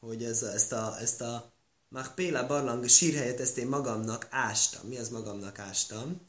[0.00, 1.52] hogy ez a, ezt a, ezt a
[1.88, 4.88] Machpéla barlang sírhelyet ezt én magamnak ástam.
[4.88, 6.20] Mi az magamnak ástam?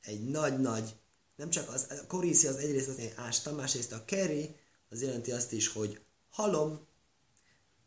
[0.00, 0.94] Egy nagy-nagy
[1.36, 4.56] nem csak az, a koriszi az egyrészt azt jelenti, ástam, másrészt a keri
[4.88, 6.86] az jelenti azt is, hogy halom.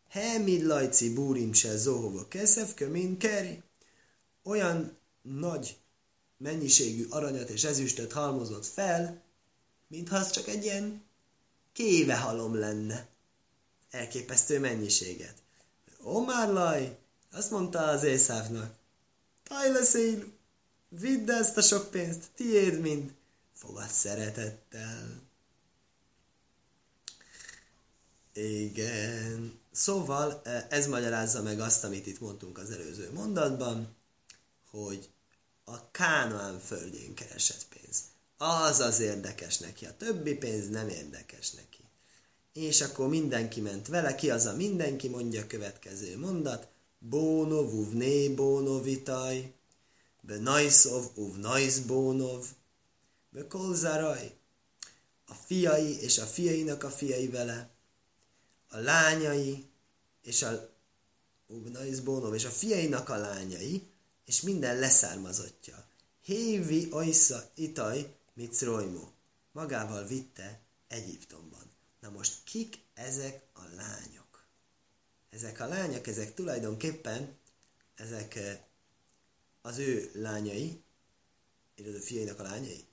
[0.10, 3.64] Hemid lajci búrim se zohova keszef kömin keri.
[4.44, 5.78] Olyan nagy
[6.38, 9.22] mennyiségű aranyat és ezüstöt halmozott fel,
[9.92, 11.04] mintha az csak egy ilyen
[11.74, 13.08] kéve halom lenne.
[13.90, 15.36] Elképesztő mennyiséget.
[16.02, 16.98] Omárlaj,
[17.32, 18.76] azt mondta az Észávnak,
[19.44, 20.24] Tajleszél,
[20.90, 23.14] vidd ezt a sok pénzt, tiéd mind,
[23.54, 25.22] fogad szeretettel.
[28.34, 29.60] Igen.
[29.72, 33.96] Szóval e, ez magyarázza meg azt, amit itt mondtunk az előző mondatban,
[34.70, 35.10] hogy
[35.64, 37.71] a Kánoán földjén keresett.
[38.44, 41.84] Az az érdekes neki, a többi pénz nem érdekes neki.
[42.54, 46.68] És akkor mindenki ment vele, ki az a mindenki, mondja a következő mondat,
[47.00, 49.54] Bónov, uvné bónov itaj,
[50.22, 52.46] be najszov, uv najsz bónov,
[53.30, 54.36] be kolzaraj,
[55.26, 57.70] a fiai és a fiainak a fiai vele,
[58.70, 59.66] a lányai
[60.22, 60.70] és a
[61.48, 63.88] uv najsz bónov, és a fiainak a lányai,
[64.26, 65.86] és minden leszármazottja.
[66.22, 69.12] Hévi ajsza itaj mitzrojmo.
[69.52, 71.72] Magával vitte Egyiptomban.
[72.00, 74.46] Na most kik ezek a lányok?
[75.30, 77.38] Ezek a lányok, ezek tulajdonképpen
[77.96, 78.60] ezek eh,
[79.62, 80.84] az ő lányai,
[81.76, 82.86] illetve a fiainak a lányai.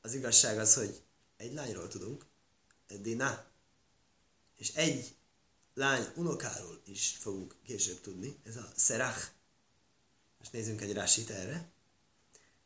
[0.00, 1.02] Az igazság az, hogy
[1.36, 2.26] egy lányról tudunk,
[3.00, 3.46] Dina,
[4.56, 5.16] és egy
[5.74, 9.28] lány unokáról is fogunk később tudni, ez a Serach.
[10.38, 11.70] Most nézzünk egy rásit erre.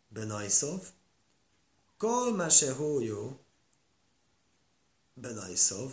[0.09, 0.89] Benajszov,
[2.01, 3.39] Kol ma se hójó,
[5.15, 5.91] Benajszov,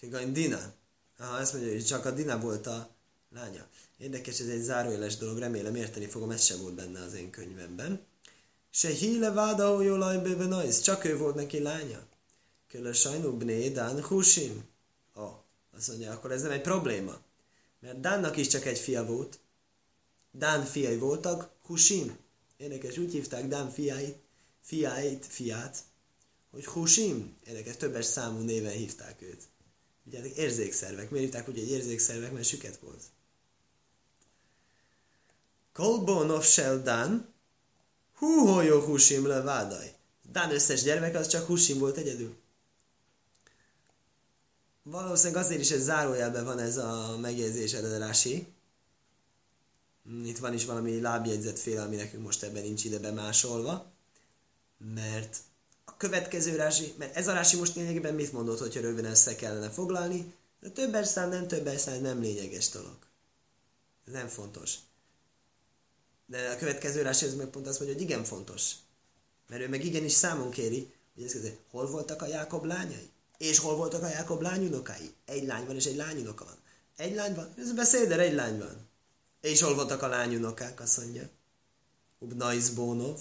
[0.00, 0.72] Kegain Dina.
[1.18, 2.88] Aha, ezt mondja, hogy csak a Dina volt a
[3.30, 3.66] lánya.
[3.98, 8.00] Érdekes, ez egy zárójeles dolog, remélem érteni fogom, ez sem volt benne az én könyvemben.
[8.70, 12.06] Se híle váda jólaj Benajsz, csak ő volt neki lánya.
[12.68, 14.64] Köle sajnú bné dán husim.
[15.16, 15.34] Ó, oh,
[15.76, 17.20] azt mondja, akkor ez nem egy probléma.
[17.80, 19.38] Mert Dánnak is csak egy fia volt.
[20.32, 22.16] Dán fiai voltak, Husim.
[22.56, 24.23] Érdekes, úgy hívták Dán fiáit,
[24.64, 25.78] fiáit, fiát,
[26.50, 27.36] hogy Husim.
[27.46, 29.42] Érdekes, többes számú néven hívták őt.
[30.06, 31.10] Ugye érzékszervek.
[31.10, 32.32] Miért hívták úgy egy érzékszervek?
[32.32, 33.02] Mert süket volt.
[35.72, 37.32] Kolbonov sel Dan,
[38.14, 39.94] húholyó Husim le vádaj.
[40.32, 42.36] Dán összes gyermek az csak Husim volt egyedül.
[44.82, 48.46] Valószínűleg azért is ez zárójelben van ez a megjegyzés erederási.
[50.24, 53.93] Itt van is valami lábjegyzetféle, ami nekünk most ebben nincs ide bemásolva.
[54.92, 55.38] Mert
[55.84, 59.70] a következő rási, mert ez a rási most lényegében mit mondott, hogyha röviden össze kellene
[59.70, 62.96] foglalni, de többes szám nem többes szám nem lényeges dolog.
[64.06, 64.74] Ez nem fontos.
[66.26, 68.72] De a következő rási ez meg pont azt mondja, hogy igen fontos.
[69.48, 71.36] Mert ő meg igenis számon kéri, hogy ez
[71.70, 73.10] hol voltak a Jákob lányai?
[73.38, 75.14] És hol voltak a Jákob lányunokái?
[75.24, 76.56] Egy lány van és egy lányunoka van.
[76.96, 78.88] Egy lány van, ez beszéder, egy lány van.
[79.40, 81.28] És hol voltak a lányunokák, azt mondja.
[82.18, 83.20] Ubnaiz Bónov,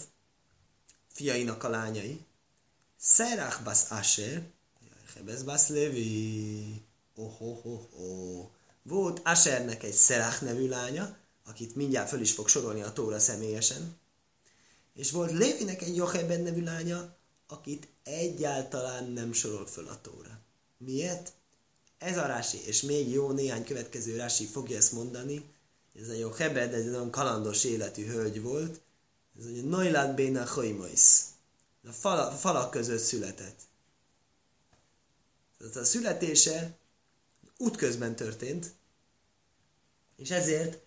[1.14, 2.20] fiainak a lányai.
[2.98, 4.44] Szerach bas Asher,
[5.16, 6.82] Hebez bas Levi.
[7.16, 8.50] Oh, oh, oh, oh.
[8.84, 13.98] Volt Ashernek egy Szerach nevű lánya, akit mindjárt föl is fog sorolni a Tóra személyesen.
[14.94, 17.16] És volt Lévinek egy Jochebed nevű lánya,
[17.48, 20.40] akit egyáltalán nem sorol föl a Tóra.
[20.78, 21.32] Miért?
[21.98, 25.46] Ez a rási, és még jó néhány következő rási fogja ezt mondani,
[26.02, 28.82] ez a Jochebed, egy nagyon kalandos életű hölgy volt,
[29.44, 31.22] ez ugye Noilat Béna Choimois.
[31.88, 31.92] A
[32.38, 33.60] falak, között született.
[35.58, 36.78] Tehát a születése
[37.58, 38.74] útközben történt,
[40.18, 40.80] és ezért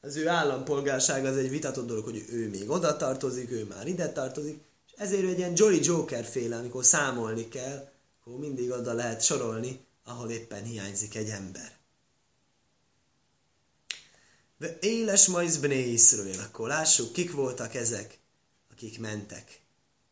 [0.00, 4.12] az ő állampolgárság az egy vitatott dolog, hogy ő még oda tartozik, ő már ide
[4.12, 9.22] tartozik, és ezért egy ilyen Jolly Joker féle, amikor számolni kell, akkor mindig oda lehet
[9.22, 11.79] sorolni, ahol éppen hiányzik egy ember.
[14.60, 15.96] De éles majsz bné
[16.38, 18.18] akkor lássuk, kik voltak ezek,
[18.70, 19.60] akik mentek.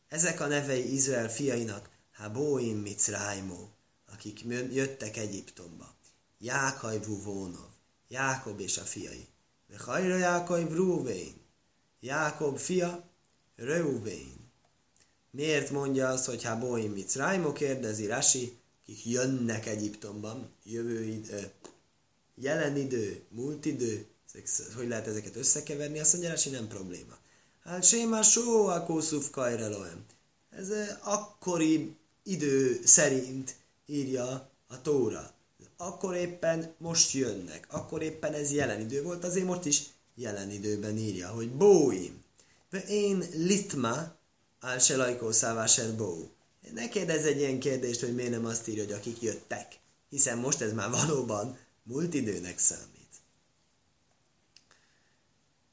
[0.09, 3.71] Ezek a nevei Izrael fiainak, Habóim Mitzrájmó,
[4.13, 5.95] akik jöttek Egyiptomba.
[6.39, 7.69] Jákaj Vuvónov,
[8.09, 9.27] Jákob és a fiai.
[9.79, 11.35] Hajra Jákob Rúvén,
[12.01, 13.09] Jákob fia,
[13.57, 14.51] Reuvén.
[15.31, 21.53] Miért mondja azt, hogy Habóim Mitzrájmó, kérdezi Rasi, akik jönnek Egyiptomban, jövő idő,
[22.35, 24.07] jelen idő, múlt idő,
[24.77, 27.17] hogy lehet ezeket összekeverni, azt mondja, hogy nem probléma.
[27.65, 30.05] Hát sémá só a kószuf kajreloem.
[30.51, 30.69] Ez
[31.03, 33.55] akkori idő szerint
[33.87, 35.33] írja a Tóra.
[35.77, 39.83] Akkor éppen most jönnek, akkor éppen ez jelen idő volt, azért most is
[40.15, 42.23] jelen időben írja, hogy bóim.
[42.89, 44.17] Én litma,
[44.61, 46.31] Al se lajkó szávásel bó.
[46.75, 49.79] Ne kérdezz egy ilyen kérdést, hogy miért nem azt írja, hogy akik jöttek.
[50.09, 52.98] Hiszen most ez már valóban múlt időnek számít.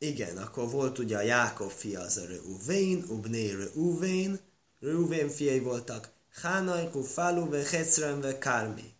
[0.05, 4.39] Igen, akkor volt ugye a Jákob fia az a Reuvén, Ubné Reuvén,
[4.79, 7.85] Reuvén fiai voltak, Hánaj, Kufalu, ve
[8.19, 8.93] ve Kármi.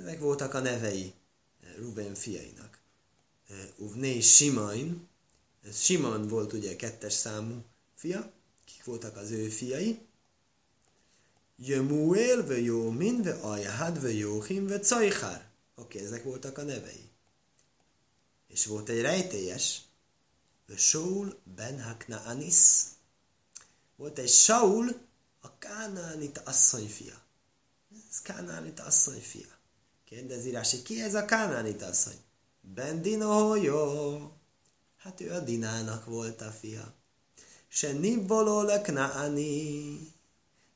[0.00, 1.12] Ezek voltak a nevei
[1.60, 2.78] Reuven fiainak.
[3.76, 5.08] Uvné Simain,
[5.62, 8.32] ez Simon volt ugye kettes számú fia,
[8.64, 9.98] kik voltak az ő fiai.
[11.56, 15.48] Jömuel, ve Jómin, ve Ajahad, ve Jóhim, ve Cajhár.
[15.74, 17.08] Oké, ezek voltak a nevei.
[18.48, 19.82] És volt egy rejtélyes,
[20.76, 22.82] Saul ben Haknaanis.
[23.96, 25.00] Volt egy Saul,
[25.40, 27.22] a Kánánita asszony fia.
[28.10, 29.58] Ez Kánánita asszony fia.
[30.04, 32.18] Kérdezi Rási, ki ez a Kánánita asszony?
[32.60, 34.18] Ben Dino, jó.
[34.96, 36.94] Hát ő a Dinának volt a fia.
[37.68, 39.98] Se nibboló leknáni,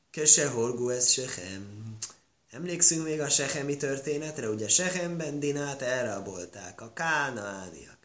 [0.09, 1.97] ke se horgú ez sehem.
[2.51, 7.98] Emlékszünk még a sehemi történetre, ugye Sehemben Dinát elrabolták, a kánaániak.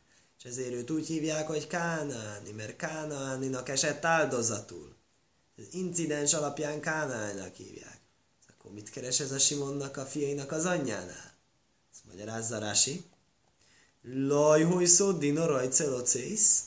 [0.44, 4.94] És ezért őt úgy hívják, hogy Kánáni, mert Kánáninak esett áldozatul.
[5.56, 8.00] Az incidens alapján Kánának hívják.
[8.48, 11.34] Akkor mit keres ez a Simonnak a fiainak az anyjánál?
[11.92, 13.04] Ezt magyarázza Rási.
[14.02, 16.64] Laj, hogy szó dino rajcelocész?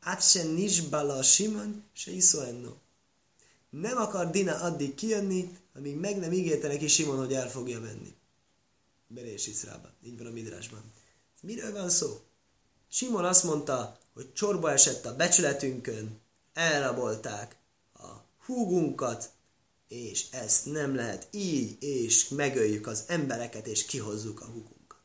[0.00, 2.72] Át se nisbala Simon, se iszó enno.
[3.70, 8.14] Nem akar Dina addig kijönni, amíg meg nem ígérte neki Simon, hogy el fogja venni.
[9.06, 9.92] Berés Iszrába.
[10.02, 10.92] Így van a Midrásban.
[11.40, 12.20] Miről van szó?
[12.94, 16.20] Simon azt mondta, hogy csorba esett a becsületünkön,
[16.52, 17.56] elrabolták
[17.94, 18.08] a
[18.44, 19.30] húgunkat,
[19.88, 25.00] és ezt nem lehet így, és megöljük az embereket, és kihozzuk a húgunkat.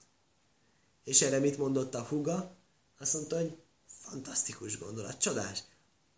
[1.04, 2.56] És erre mit mondott a húga?
[3.00, 5.64] Azt mondta, hogy fantasztikus gondolat, csodás.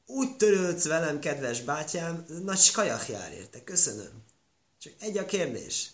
[0.05, 4.23] Úgy törődsz velem, kedves bátyám, nagy kajak jár érte, köszönöm.
[4.79, 5.91] Csak egy a kérdés.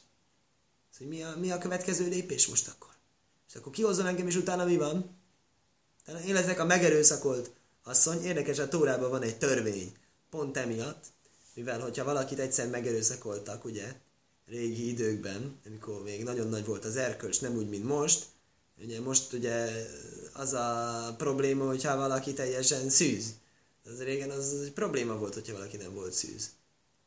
[0.97, 2.91] Hogy mi a, mi a következő lépés most akkor?
[3.47, 5.16] És akkor kihozzon engem, és utána mi van?
[6.07, 7.51] Tehát én leszek a megerőszakolt
[7.83, 8.23] asszony.
[8.23, 9.91] Érdekes, a Tórában van egy törvény.
[10.29, 11.03] Pont emiatt,
[11.53, 13.93] mivel hogyha valakit egyszer megerőszakoltak, ugye,
[14.45, 18.25] régi időkben, amikor még nagyon nagy volt az erkölcs, nem úgy, mint most,
[18.81, 19.69] ugye most ugye
[20.33, 23.33] az a probléma, hogyha valaki teljesen szűz.
[23.85, 26.49] Az régen az egy probléma volt, hogyha valaki nem volt szűz.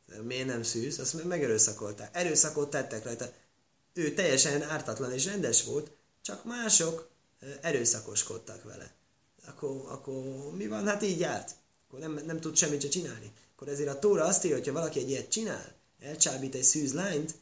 [0.07, 0.99] De miért nem szűz?
[0.99, 2.09] Azt megerőszakolták.
[2.15, 3.33] Erőszakot tettek rajta.
[3.93, 7.10] Ő teljesen ártatlan és rendes volt, csak mások
[7.61, 8.93] erőszakoskodtak vele.
[9.47, 10.13] Akkor, akkor
[10.55, 10.87] mi van?
[10.87, 11.55] Hát így járt.
[11.87, 13.31] Akkor nem, nem tud semmit se csinálni.
[13.55, 17.35] Akkor ezért a Tóra azt írja, hogyha valaki egy ilyet csinál, elcsábít egy szűz lányt,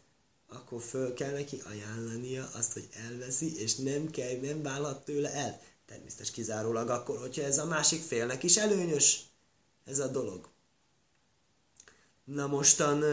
[0.47, 5.62] akkor föl kell neki ajánlania azt, hogy elveszi, és nem kell, nem válhat tőle el.
[5.85, 9.23] Természetesen kizárólag akkor, hogyha ez a másik félnek is előnyös,
[9.85, 10.49] ez a dolog.
[12.23, 13.03] Na mostan,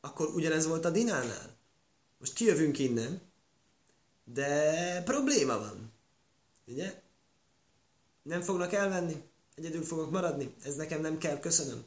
[0.00, 1.56] akkor ugyanez volt a Dinánál.
[2.18, 3.20] Most kijövünk innen,
[4.24, 5.92] de probléma van.
[6.66, 7.02] Ugye?
[8.22, 9.22] Nem fognak elvenni,
[9.54, 11.84] egyedül fogok maradni, ez nekem nem kell, köszönöm.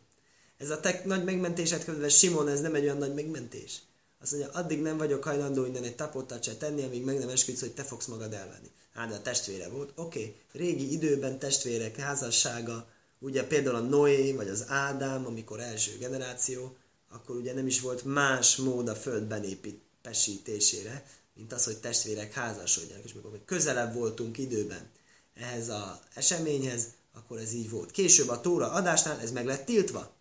[0.58, 3.82] Ez a te nagy megmentésed, kedves Simon, ez nem egy olyan nagy megmentés.
[4.22, 7.60] Azt mondja, addig nem vagyok hajlandó innen egy tapottat se tenni, amíg meg nem esküdsz,
[7.60, 8.72] hogy te fogsz magad elvenni.
[8.94, 9.92] Hát, de a testvére volt.
[9.96, 10.36] Oké, okay.
[10.52, 12.88] régi időben testvérek házassága,
[13.20, 16.76] ugye például a Noé, vagy az Ádám, amikor első generáció,
[17.10, 21.06] akkor ugye nem is volt más mód a föld benépítésére,
[21.38, 23.06] mint az, hogy testvérek házasodjanak.
[23.06, 24.90] És mikor közelebb voltunk időben
[25.34, 27.92] ehhez az eseményhez, akkor ez így volt.
[27.92, 30.16] Később a Tóra adásnál ez meg lett tiltva.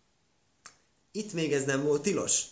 [1.12, 2.42] Itt még ez nem volt tilos.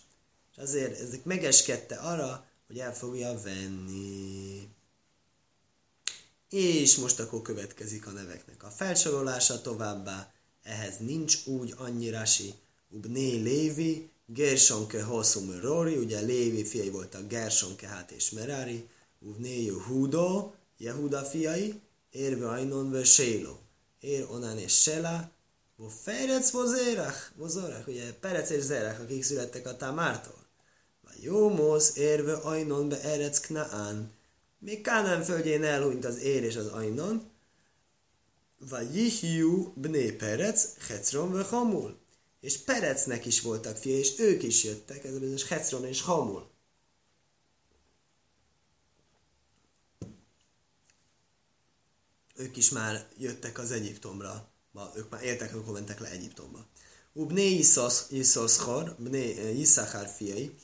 [0.51, 4.69] És azért ezek megeskedte arra, hogy el fogja venni.
[6.49, 10.33] És most akkor következik a neveknek a felsorolása továbbá.
[10.63, 12.53] Ehhez nincs úgy annyirási
[12.89, 20.53] Ubné Lévi, Gersonke Hosszum Rory, ugye Lévi fiai voltak Gersonke hát és Merari, Ubné Jehudo,
[20.77, 23.57] Jehuda fiai, Érve Ainon ve Sélo,
[23.99, 25.31] Ér Onán és Sela,
[25.75, 30.45] Vo Ferec Vozérach, Vozorach, ugye Perec és Zerach, akik születtek a Támártól.
[31.01, 34.11] Vagy Jómosz érve Ainon be Erec Knaán.
[34.59, 37.31] Még Kánán földjén elhunyt az Ér és az Ainon.
[38.69, 42.04] Vagy Jihjú Bné Perec, Hecron ve Hamul.
[42.45, 46.49] És Perecnek is voltak fia, és ők is jöttek, ez a bizonyos Hecron és Hamul.
[52.35, 56.65] Ők is már jöttek az Egyiptomra ma, ők már éltek, amikor mentek le Egyiptomba.
[57.13, 57.63] Ubné
[58.09, 60.55] Iszoszchor, Bné Iszachár fiai,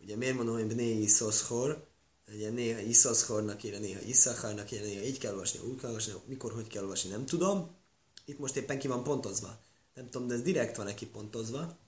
[0.00, 1.86] ugye miért mondom, hogy Bné Iszoszchor,
[2.34, 6.52] ugye néha Iszoszchornak írja, néha Iszachárnak írja, néha így kell olvasni, úgy kell olvasni, mikor,
[6.52, 7.76] hogy kell olvasni, nem tudom.
[8.24, 9.66] Itt most éppen ki van pontozva.
[9.98, 11.78] Nem tudom, de ez direkt van neki pontozva.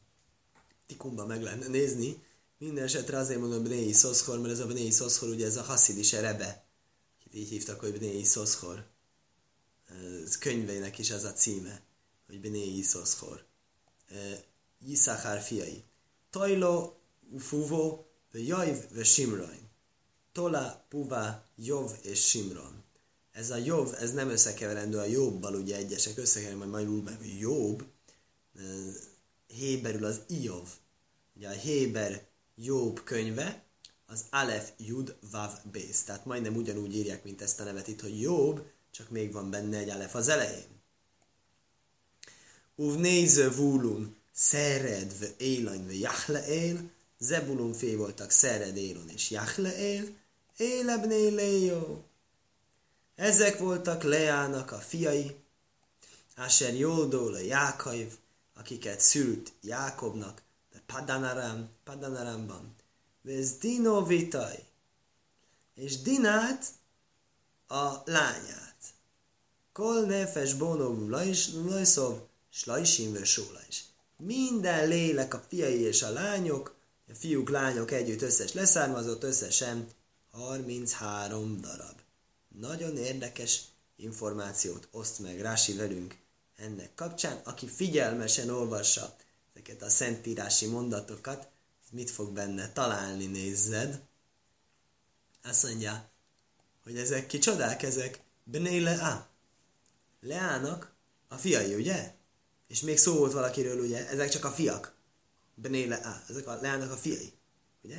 [0.86, 2.22] Tikumban meg lehetne nézni.
[2.58, 6.12] Minden esetre azért mondom Bnei Szoszkor, mert ez a Bnei Szoszkor, ugye ez a Hasidis
[6.12, 6.64] Rebe,
[7.18, 8.86] akit így hívtak, hogy Bnei Szoszkor.
[10.24, 11.82] Ez könyveinek is az a címe,
[12.26, 13.44] hogy Bnei Szoszkor.
[14.78, 15.84] Yiszachár fiai.
[16.30, 16.92] Tajlo,
[17.38, 19.68] Fuvo, Jajv, ve Simrain.
[20.32, 22.84] Tola, Puva, Jov és Simron.
[23.32, 27.84] Ez a Jov, ez nem összekeverendő a Jobbal, ugye egyesek összekeverik, majd magyarul meg Jobb.
[29.46, 30.68] Héberül az Iov.
[31.36, 33.62] Ugye a Héber Jobb könyve,
[34.06, 36.02] az Alef Jud Vav Bész.
[36.02, 39.78] Tehát majdnem ugyanúgy írják, mint ezt a nevet itt, hogy Jobb, csak még van benne
[39.78, 40.80] egy Alef az elején.
[42.74, 50.04] Uv néző vúlun, szeredve élanyve jachle él, Zebulun fé voltak Szered Élon és Jachle Él,
[50.56, 52.04] Élebné Léjó.
[53.14, 55.36] Ezek voltak Leának a fiai,
[56.36, 58.12] Asher Jódó le Jákaiv,
[58.60, 60.42] akiket szült Jákobnak,
[60.72, 62.74] de Padanaram, Padanaramban.
[63.22, 64.64] Vez Dino Vitaj,
[65.74, 66.64] és Dinát
[67.66, 68.76] a lányát.
[69.72, 73.16] Kol nefes bonov lajszov, slajsim
[73.68, 73.84] is.
[74.16, 76.74] Minden lélek, a fiai és a lányok,
[77.08, 79.88] a fiúk, lányok együtt összes leszármazott, összesen
[80.30, 81.96] 33 darab.
[82.48, 83.64] Nagyon érdekes
[83.96, 86.18] információt oszt meg Rási velünk
[86.60, 87.40] ennek kapcsán.
[87.44, 89.16] Aki figyelmesen olvassa
[89.54, 91.48] ezeket a szentírási mondatokat,
[91.90, 94.00] mit fog benne találni, nézzed.
[95.42, 96.10] Azt mondja,
[96.82, 99.28] hogy ezek ki csodák, ezek Bné Leá.
[100.20, 100.92] Leának
[101.28, 102.14] a fiai, ugye?
[102.68, 104.08] És még szó volt valakiről, ugye?
[104.08, 104.94] Ezek csak a fiak.
[105.54, 107.32] Bené Leá, ezek a Leának a fiai,
[107.82, 107.98] ugye?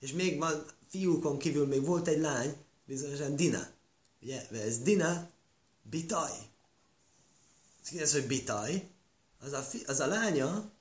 [0.00, 3.68] És még van, fiúkon kívül még volt egy lány, bizonyosan Dina,
[4.22, 4.48] ugye?
[4.50, 5.30] Ez Dina
[5.82, 6.30] Bitaj.
[7.86, 8.90] Ez kérdez, hogy Bitaj,
[9.40, 10.72] az a, fi, az a lánya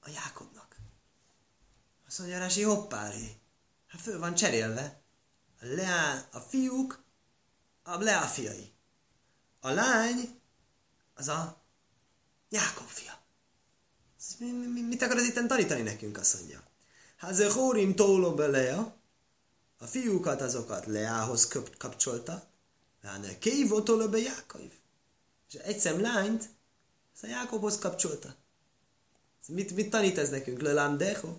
[0.00, 0.76] a Jákobnak.
[2.06, 3.40] Azt mondja Rási, hoppári.
[3.86, 5.02] Hát föl van cserélve.
[5.60, 7.02] A, Leá, a fiúk,
[7.82, 8.72] a Leá fiai.
[9.60, 10.40] A lány,
[11.14, 11.62] az a
[12.48, 13.18] Jákob fia.
[14.88, 16.62] Mit akar ez itt tanítani nekünk, azt mondja.
[17.16, 18.96] Hát ze hórim tóló beleja,
[19.78, 22.46] a fiúkat azokat Leához kapcsolta,
[23.02, 24.82] láne kévó tóló be Jákaiv.
[25.54, 26.48] És egy szem lányt,
[27.14, 28.34] az a Jákobhoz kapcsolta.
[29.48, 30.60] Mit, mit tanít ez nekünk?
[30.60, 31.38] Lelám deho?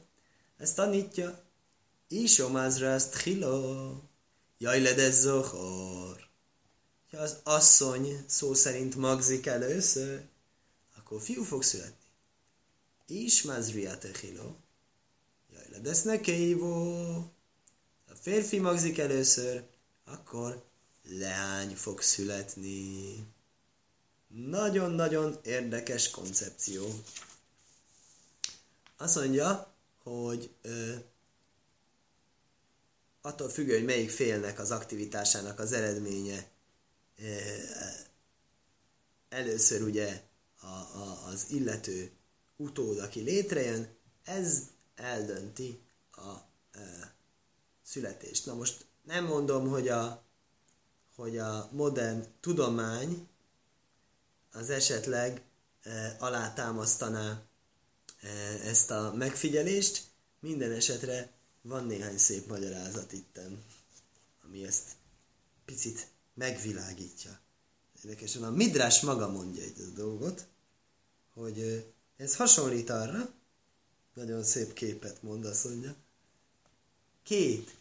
[0.58, 1.44] Ezt tanítja.
[2.08, 3.92] Isomázra ezt hilo.
[4.58, 6.28] Jaj, ledez zohor.
[7.12, 10.26] Ha az asszony szó szerint magzik először,
[10.98, 12.06] akkor fiú fog születni.
[13.08, 14.56] Is mazriat echilo.
[15.54, 17.16] Jaj, ledesznek kévó.
[18.08, 19.64] A férfi magzik először,
[20.06, 20.64] akkor
[21.04, 23.34] leány fog születni.
[24.44, 27.04] Nagyon-nagyon érdekes koncepció.
[28.98, 29.74] Azt mondja,
[30.04, 30.94] hogy ö,
[33.22, 36.48] attól függő, hogy melyik félnek az aktivitásának az eredménye,
[37.18, 37.36] ö,
[39.30, 40.22] először ugye
[40.60, 42.12] a, a, az illető
[42.56, 43.90] utód, aki létrejön,
[44.24, 44.62] ez
[44.96, 45.80] eldönti
[46.12, 46.34] a
[46.72, 47.14] e,
[47.84, 48.46] születést.
[48.46, 50.24] Na most nem mondom, hogy a,
[51.16, 53.28] hogy a modern tudomány
[54.56, 55.42] az esetleg
[55.84, 57.42] e, alátámasztaná
[58.22, 58.28] e,
[58.68, 60.04] ezt a megfigyelést,
[60.40, 61.32] minden esetre
[61.62, 63.64] van néhány szép magyarázat itten,
[64.44, 64.96] ami ezt
[65.66, 67.40] picit megvilágítja.
[68.04, 70.48] Érdekesen a Midrás maga mondja egy dolgot,
[71.34, 71.86] hogy
[72.18, 73.34] ez hasonlít arra,
[74.14, 75.96] nagyon szép képet mond, azt mondja,
[77.24, 77.76] két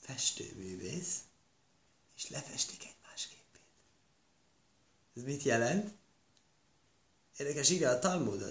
[0.00, 1.18] festőművész,
[2.16, 2.93] és lefestik képét.
[5.16, 5.92] Ez mit jelent?
[7.36, 8.44] Érdekes, írja a Talmud,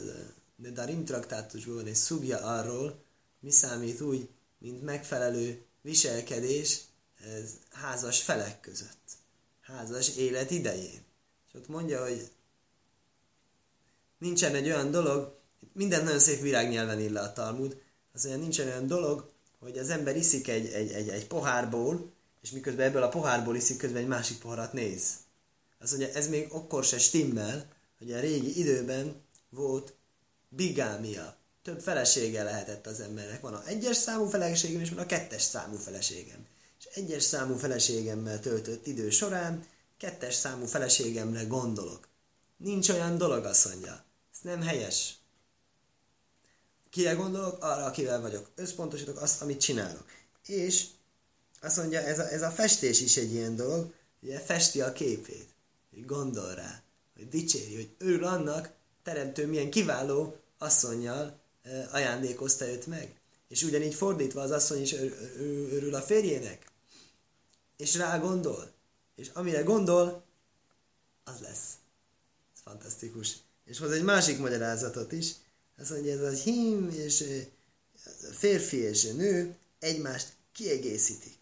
[0.55, 3.03] de Darim traktátusban van egy szubja arról,
[3.39, 6.81] mi számít úgy, mint megfelelő viselkedés
[7.23, 9.17] ez házas felek között,
[9.61, 11.03] házas élet idején.
[11.47, 12.31] És ott mondja, hogy
[14.17, 15.39] nincsen egy olyan dolog,
[15.73, 17.81] minden nagyon szép virágnyelven ír le a Talmud,
[18.13, 22.11] azt mondja, nincsen olyan dolog, hogy az ember iszik egy, egy, egy, egy pohárból,
[22.41, 25.22] és miközben ebből a pohárból iszik, közben egy másik poharat néz.
[25.83, 27.67] Azt mondja, ez még akkor se stimmel,
[27.97, 29.93] hogy a régi időben volt
[30.49, 31.35] bigámia.
[31.63, 33.41] Több felesége lehetett az embernek.
[33.41, 36.47] Van a egyes számú feleségem, és van a kettes számú feleségem.
[36.79, 39.65] És egyes számú feleségemmel töltött idő során
[39.97, 42.07] kettes számú feleségemre gondolok.
[42.57, 44.05] Nincs olyan dolog, azt mondja
[44.43, 45.17] nem helyes.
[46.89, 47.63] Kire gondolok?
[47.63, 48.49] Arra, akivel vagyok.
[48.55, 50.05] Összpontosítok azt, amit csinálok.
[50.45, 50.85] És
[51.61, 55.52] azt mondja, ez a, ez a festés is egy ilyen dolog, ugye festi a képét,
[55.93, 56.83] hogy gondol rá,
[57.15, 58.71] hogy dicséri, hogy örül annak,
[59.03, 61.39] teremtő milyen kiváló asszonyjal
[61.91, 63.15] ajándékozta őt meg.
[63.47, 64.93] És ugyanígy fordítva az asszony is
[65.71, 66.71] örül a férjének.
[67.77, 68.71] És rá gondol.
[69.15, 70.23] És amire gondol,
[71.23, 71.73] az lesz.
[72.53, 73.37] Ez fantasztikus.
[73.65, 75.31] És hoz egy másik magyarázatot is.
[75.77, 77.25] Azt mondja, ez az hím és
[78.31, 81.37] férfi és nő egymást kiegészítik.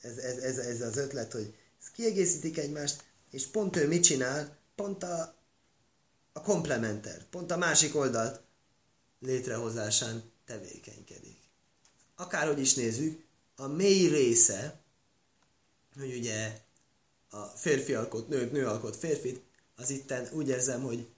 [0.00, 1.54] Ez, ez, ez, ez az ötlet, hogy
[2.00, 4.56] kiegészítik egymást, és pont ő mit csinál?
[4.74, 5.34] Pont a,
[6.32, 8.40] a komplementer, pont a másik oldalt
[9.18, 11.38] létrehozásán tevékenykedik.
[12.16, 13.24] Akárhogy is nézzük,
[13.56, 14.80] a mély része,
[15.98, 16.60] hogy ugye
[17.30, 19.42] a férfi alkot nőt, nő alkot férfit,
[19.76, 21.08] az itten úgy érzem, hogy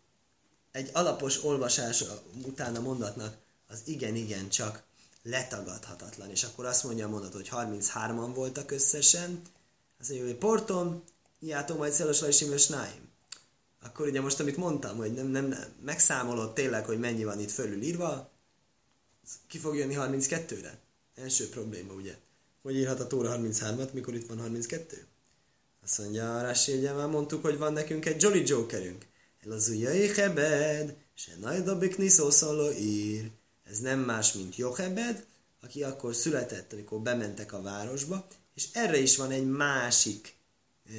[0.70, 2.04] egy alapos olvasás
[2.44, 3.36] után mondatnak
[3.68, 4.82] az igen-igen csak
[5.22, 6.30] letagadhatatlan.
[6.30, 9.42] És akkor azt mondja a mondat, hogy 33-an voltak összesen,
[10.02, 11.02] azt mondja, hogy portom,
[11.38, 13.08] ijátom majd szelos és náim.
[13.82, 17.50] Akkor ugye most, amit mondtam, hogy nem, nem, nem megszámolod tényleg, hogy mennyi van itt
[17.50, 18.30] fölülírva,
[19.48, 20.78] ki fog jönni 32-re?
[21.14, 22.14] Első probléma, ugye?
[22.62, 25.06] Hogy írhat a Tóra 33-at, mikor itt van 32?
[25.82, 29.06] Azt mondja, Rási, ugye már mondtuk, hogy van nekünk egy Jolly Jokerünk.
[29.44, 33.30] El az ujjai hebed, se najdabik niszószaló ír.
[33.64, 35.26] Ez nem más, mint Jochebed,
[35.60, 40.36] aki akkor született, amikor bementek a városba, és erre is van egy másik
[40.86, 40.92] e,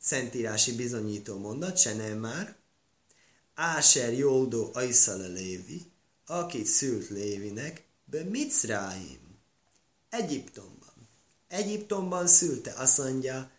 [0.00, 2.56] szentírási bizonyító mondat, se nem már.
[3.54, 5.90] Áser Jódó Aiszale Lévi,
[6.26, 9.38] akit szült Lévinek, be Mitzráim,
[10.08, 11.08] Egyiptomban.
[11.48, 13.50] Egyiptomban szülte, azt mondja,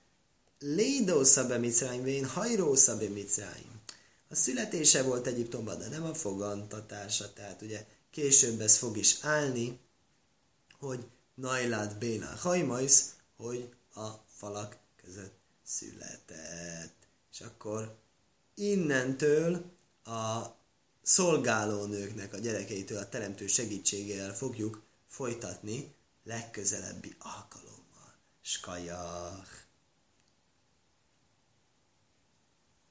[0.59, 3.81] Lédósza be Mitzráim, vén hajrósza be Mitzráim.
[4.29, 9.79] A születése volt Egyiptomban, de nem a fogantatása, tehát ugye később ez fog is állni,
[10.79, 11.05] hogy
[11.39, 17.07] Najlát Bénál hajmajsz, hogy a falak között született.
[17.31, 17.97] És akkor
[18.55, 19.71] innentől
[20.03, 20.45] a
[21.01, 28.13] szolgálónőknek a gyerekeitől a teremtő segítségével fogjuk folytatni legközelebbi alkalommal.
[28.41, 29.68] Skajach!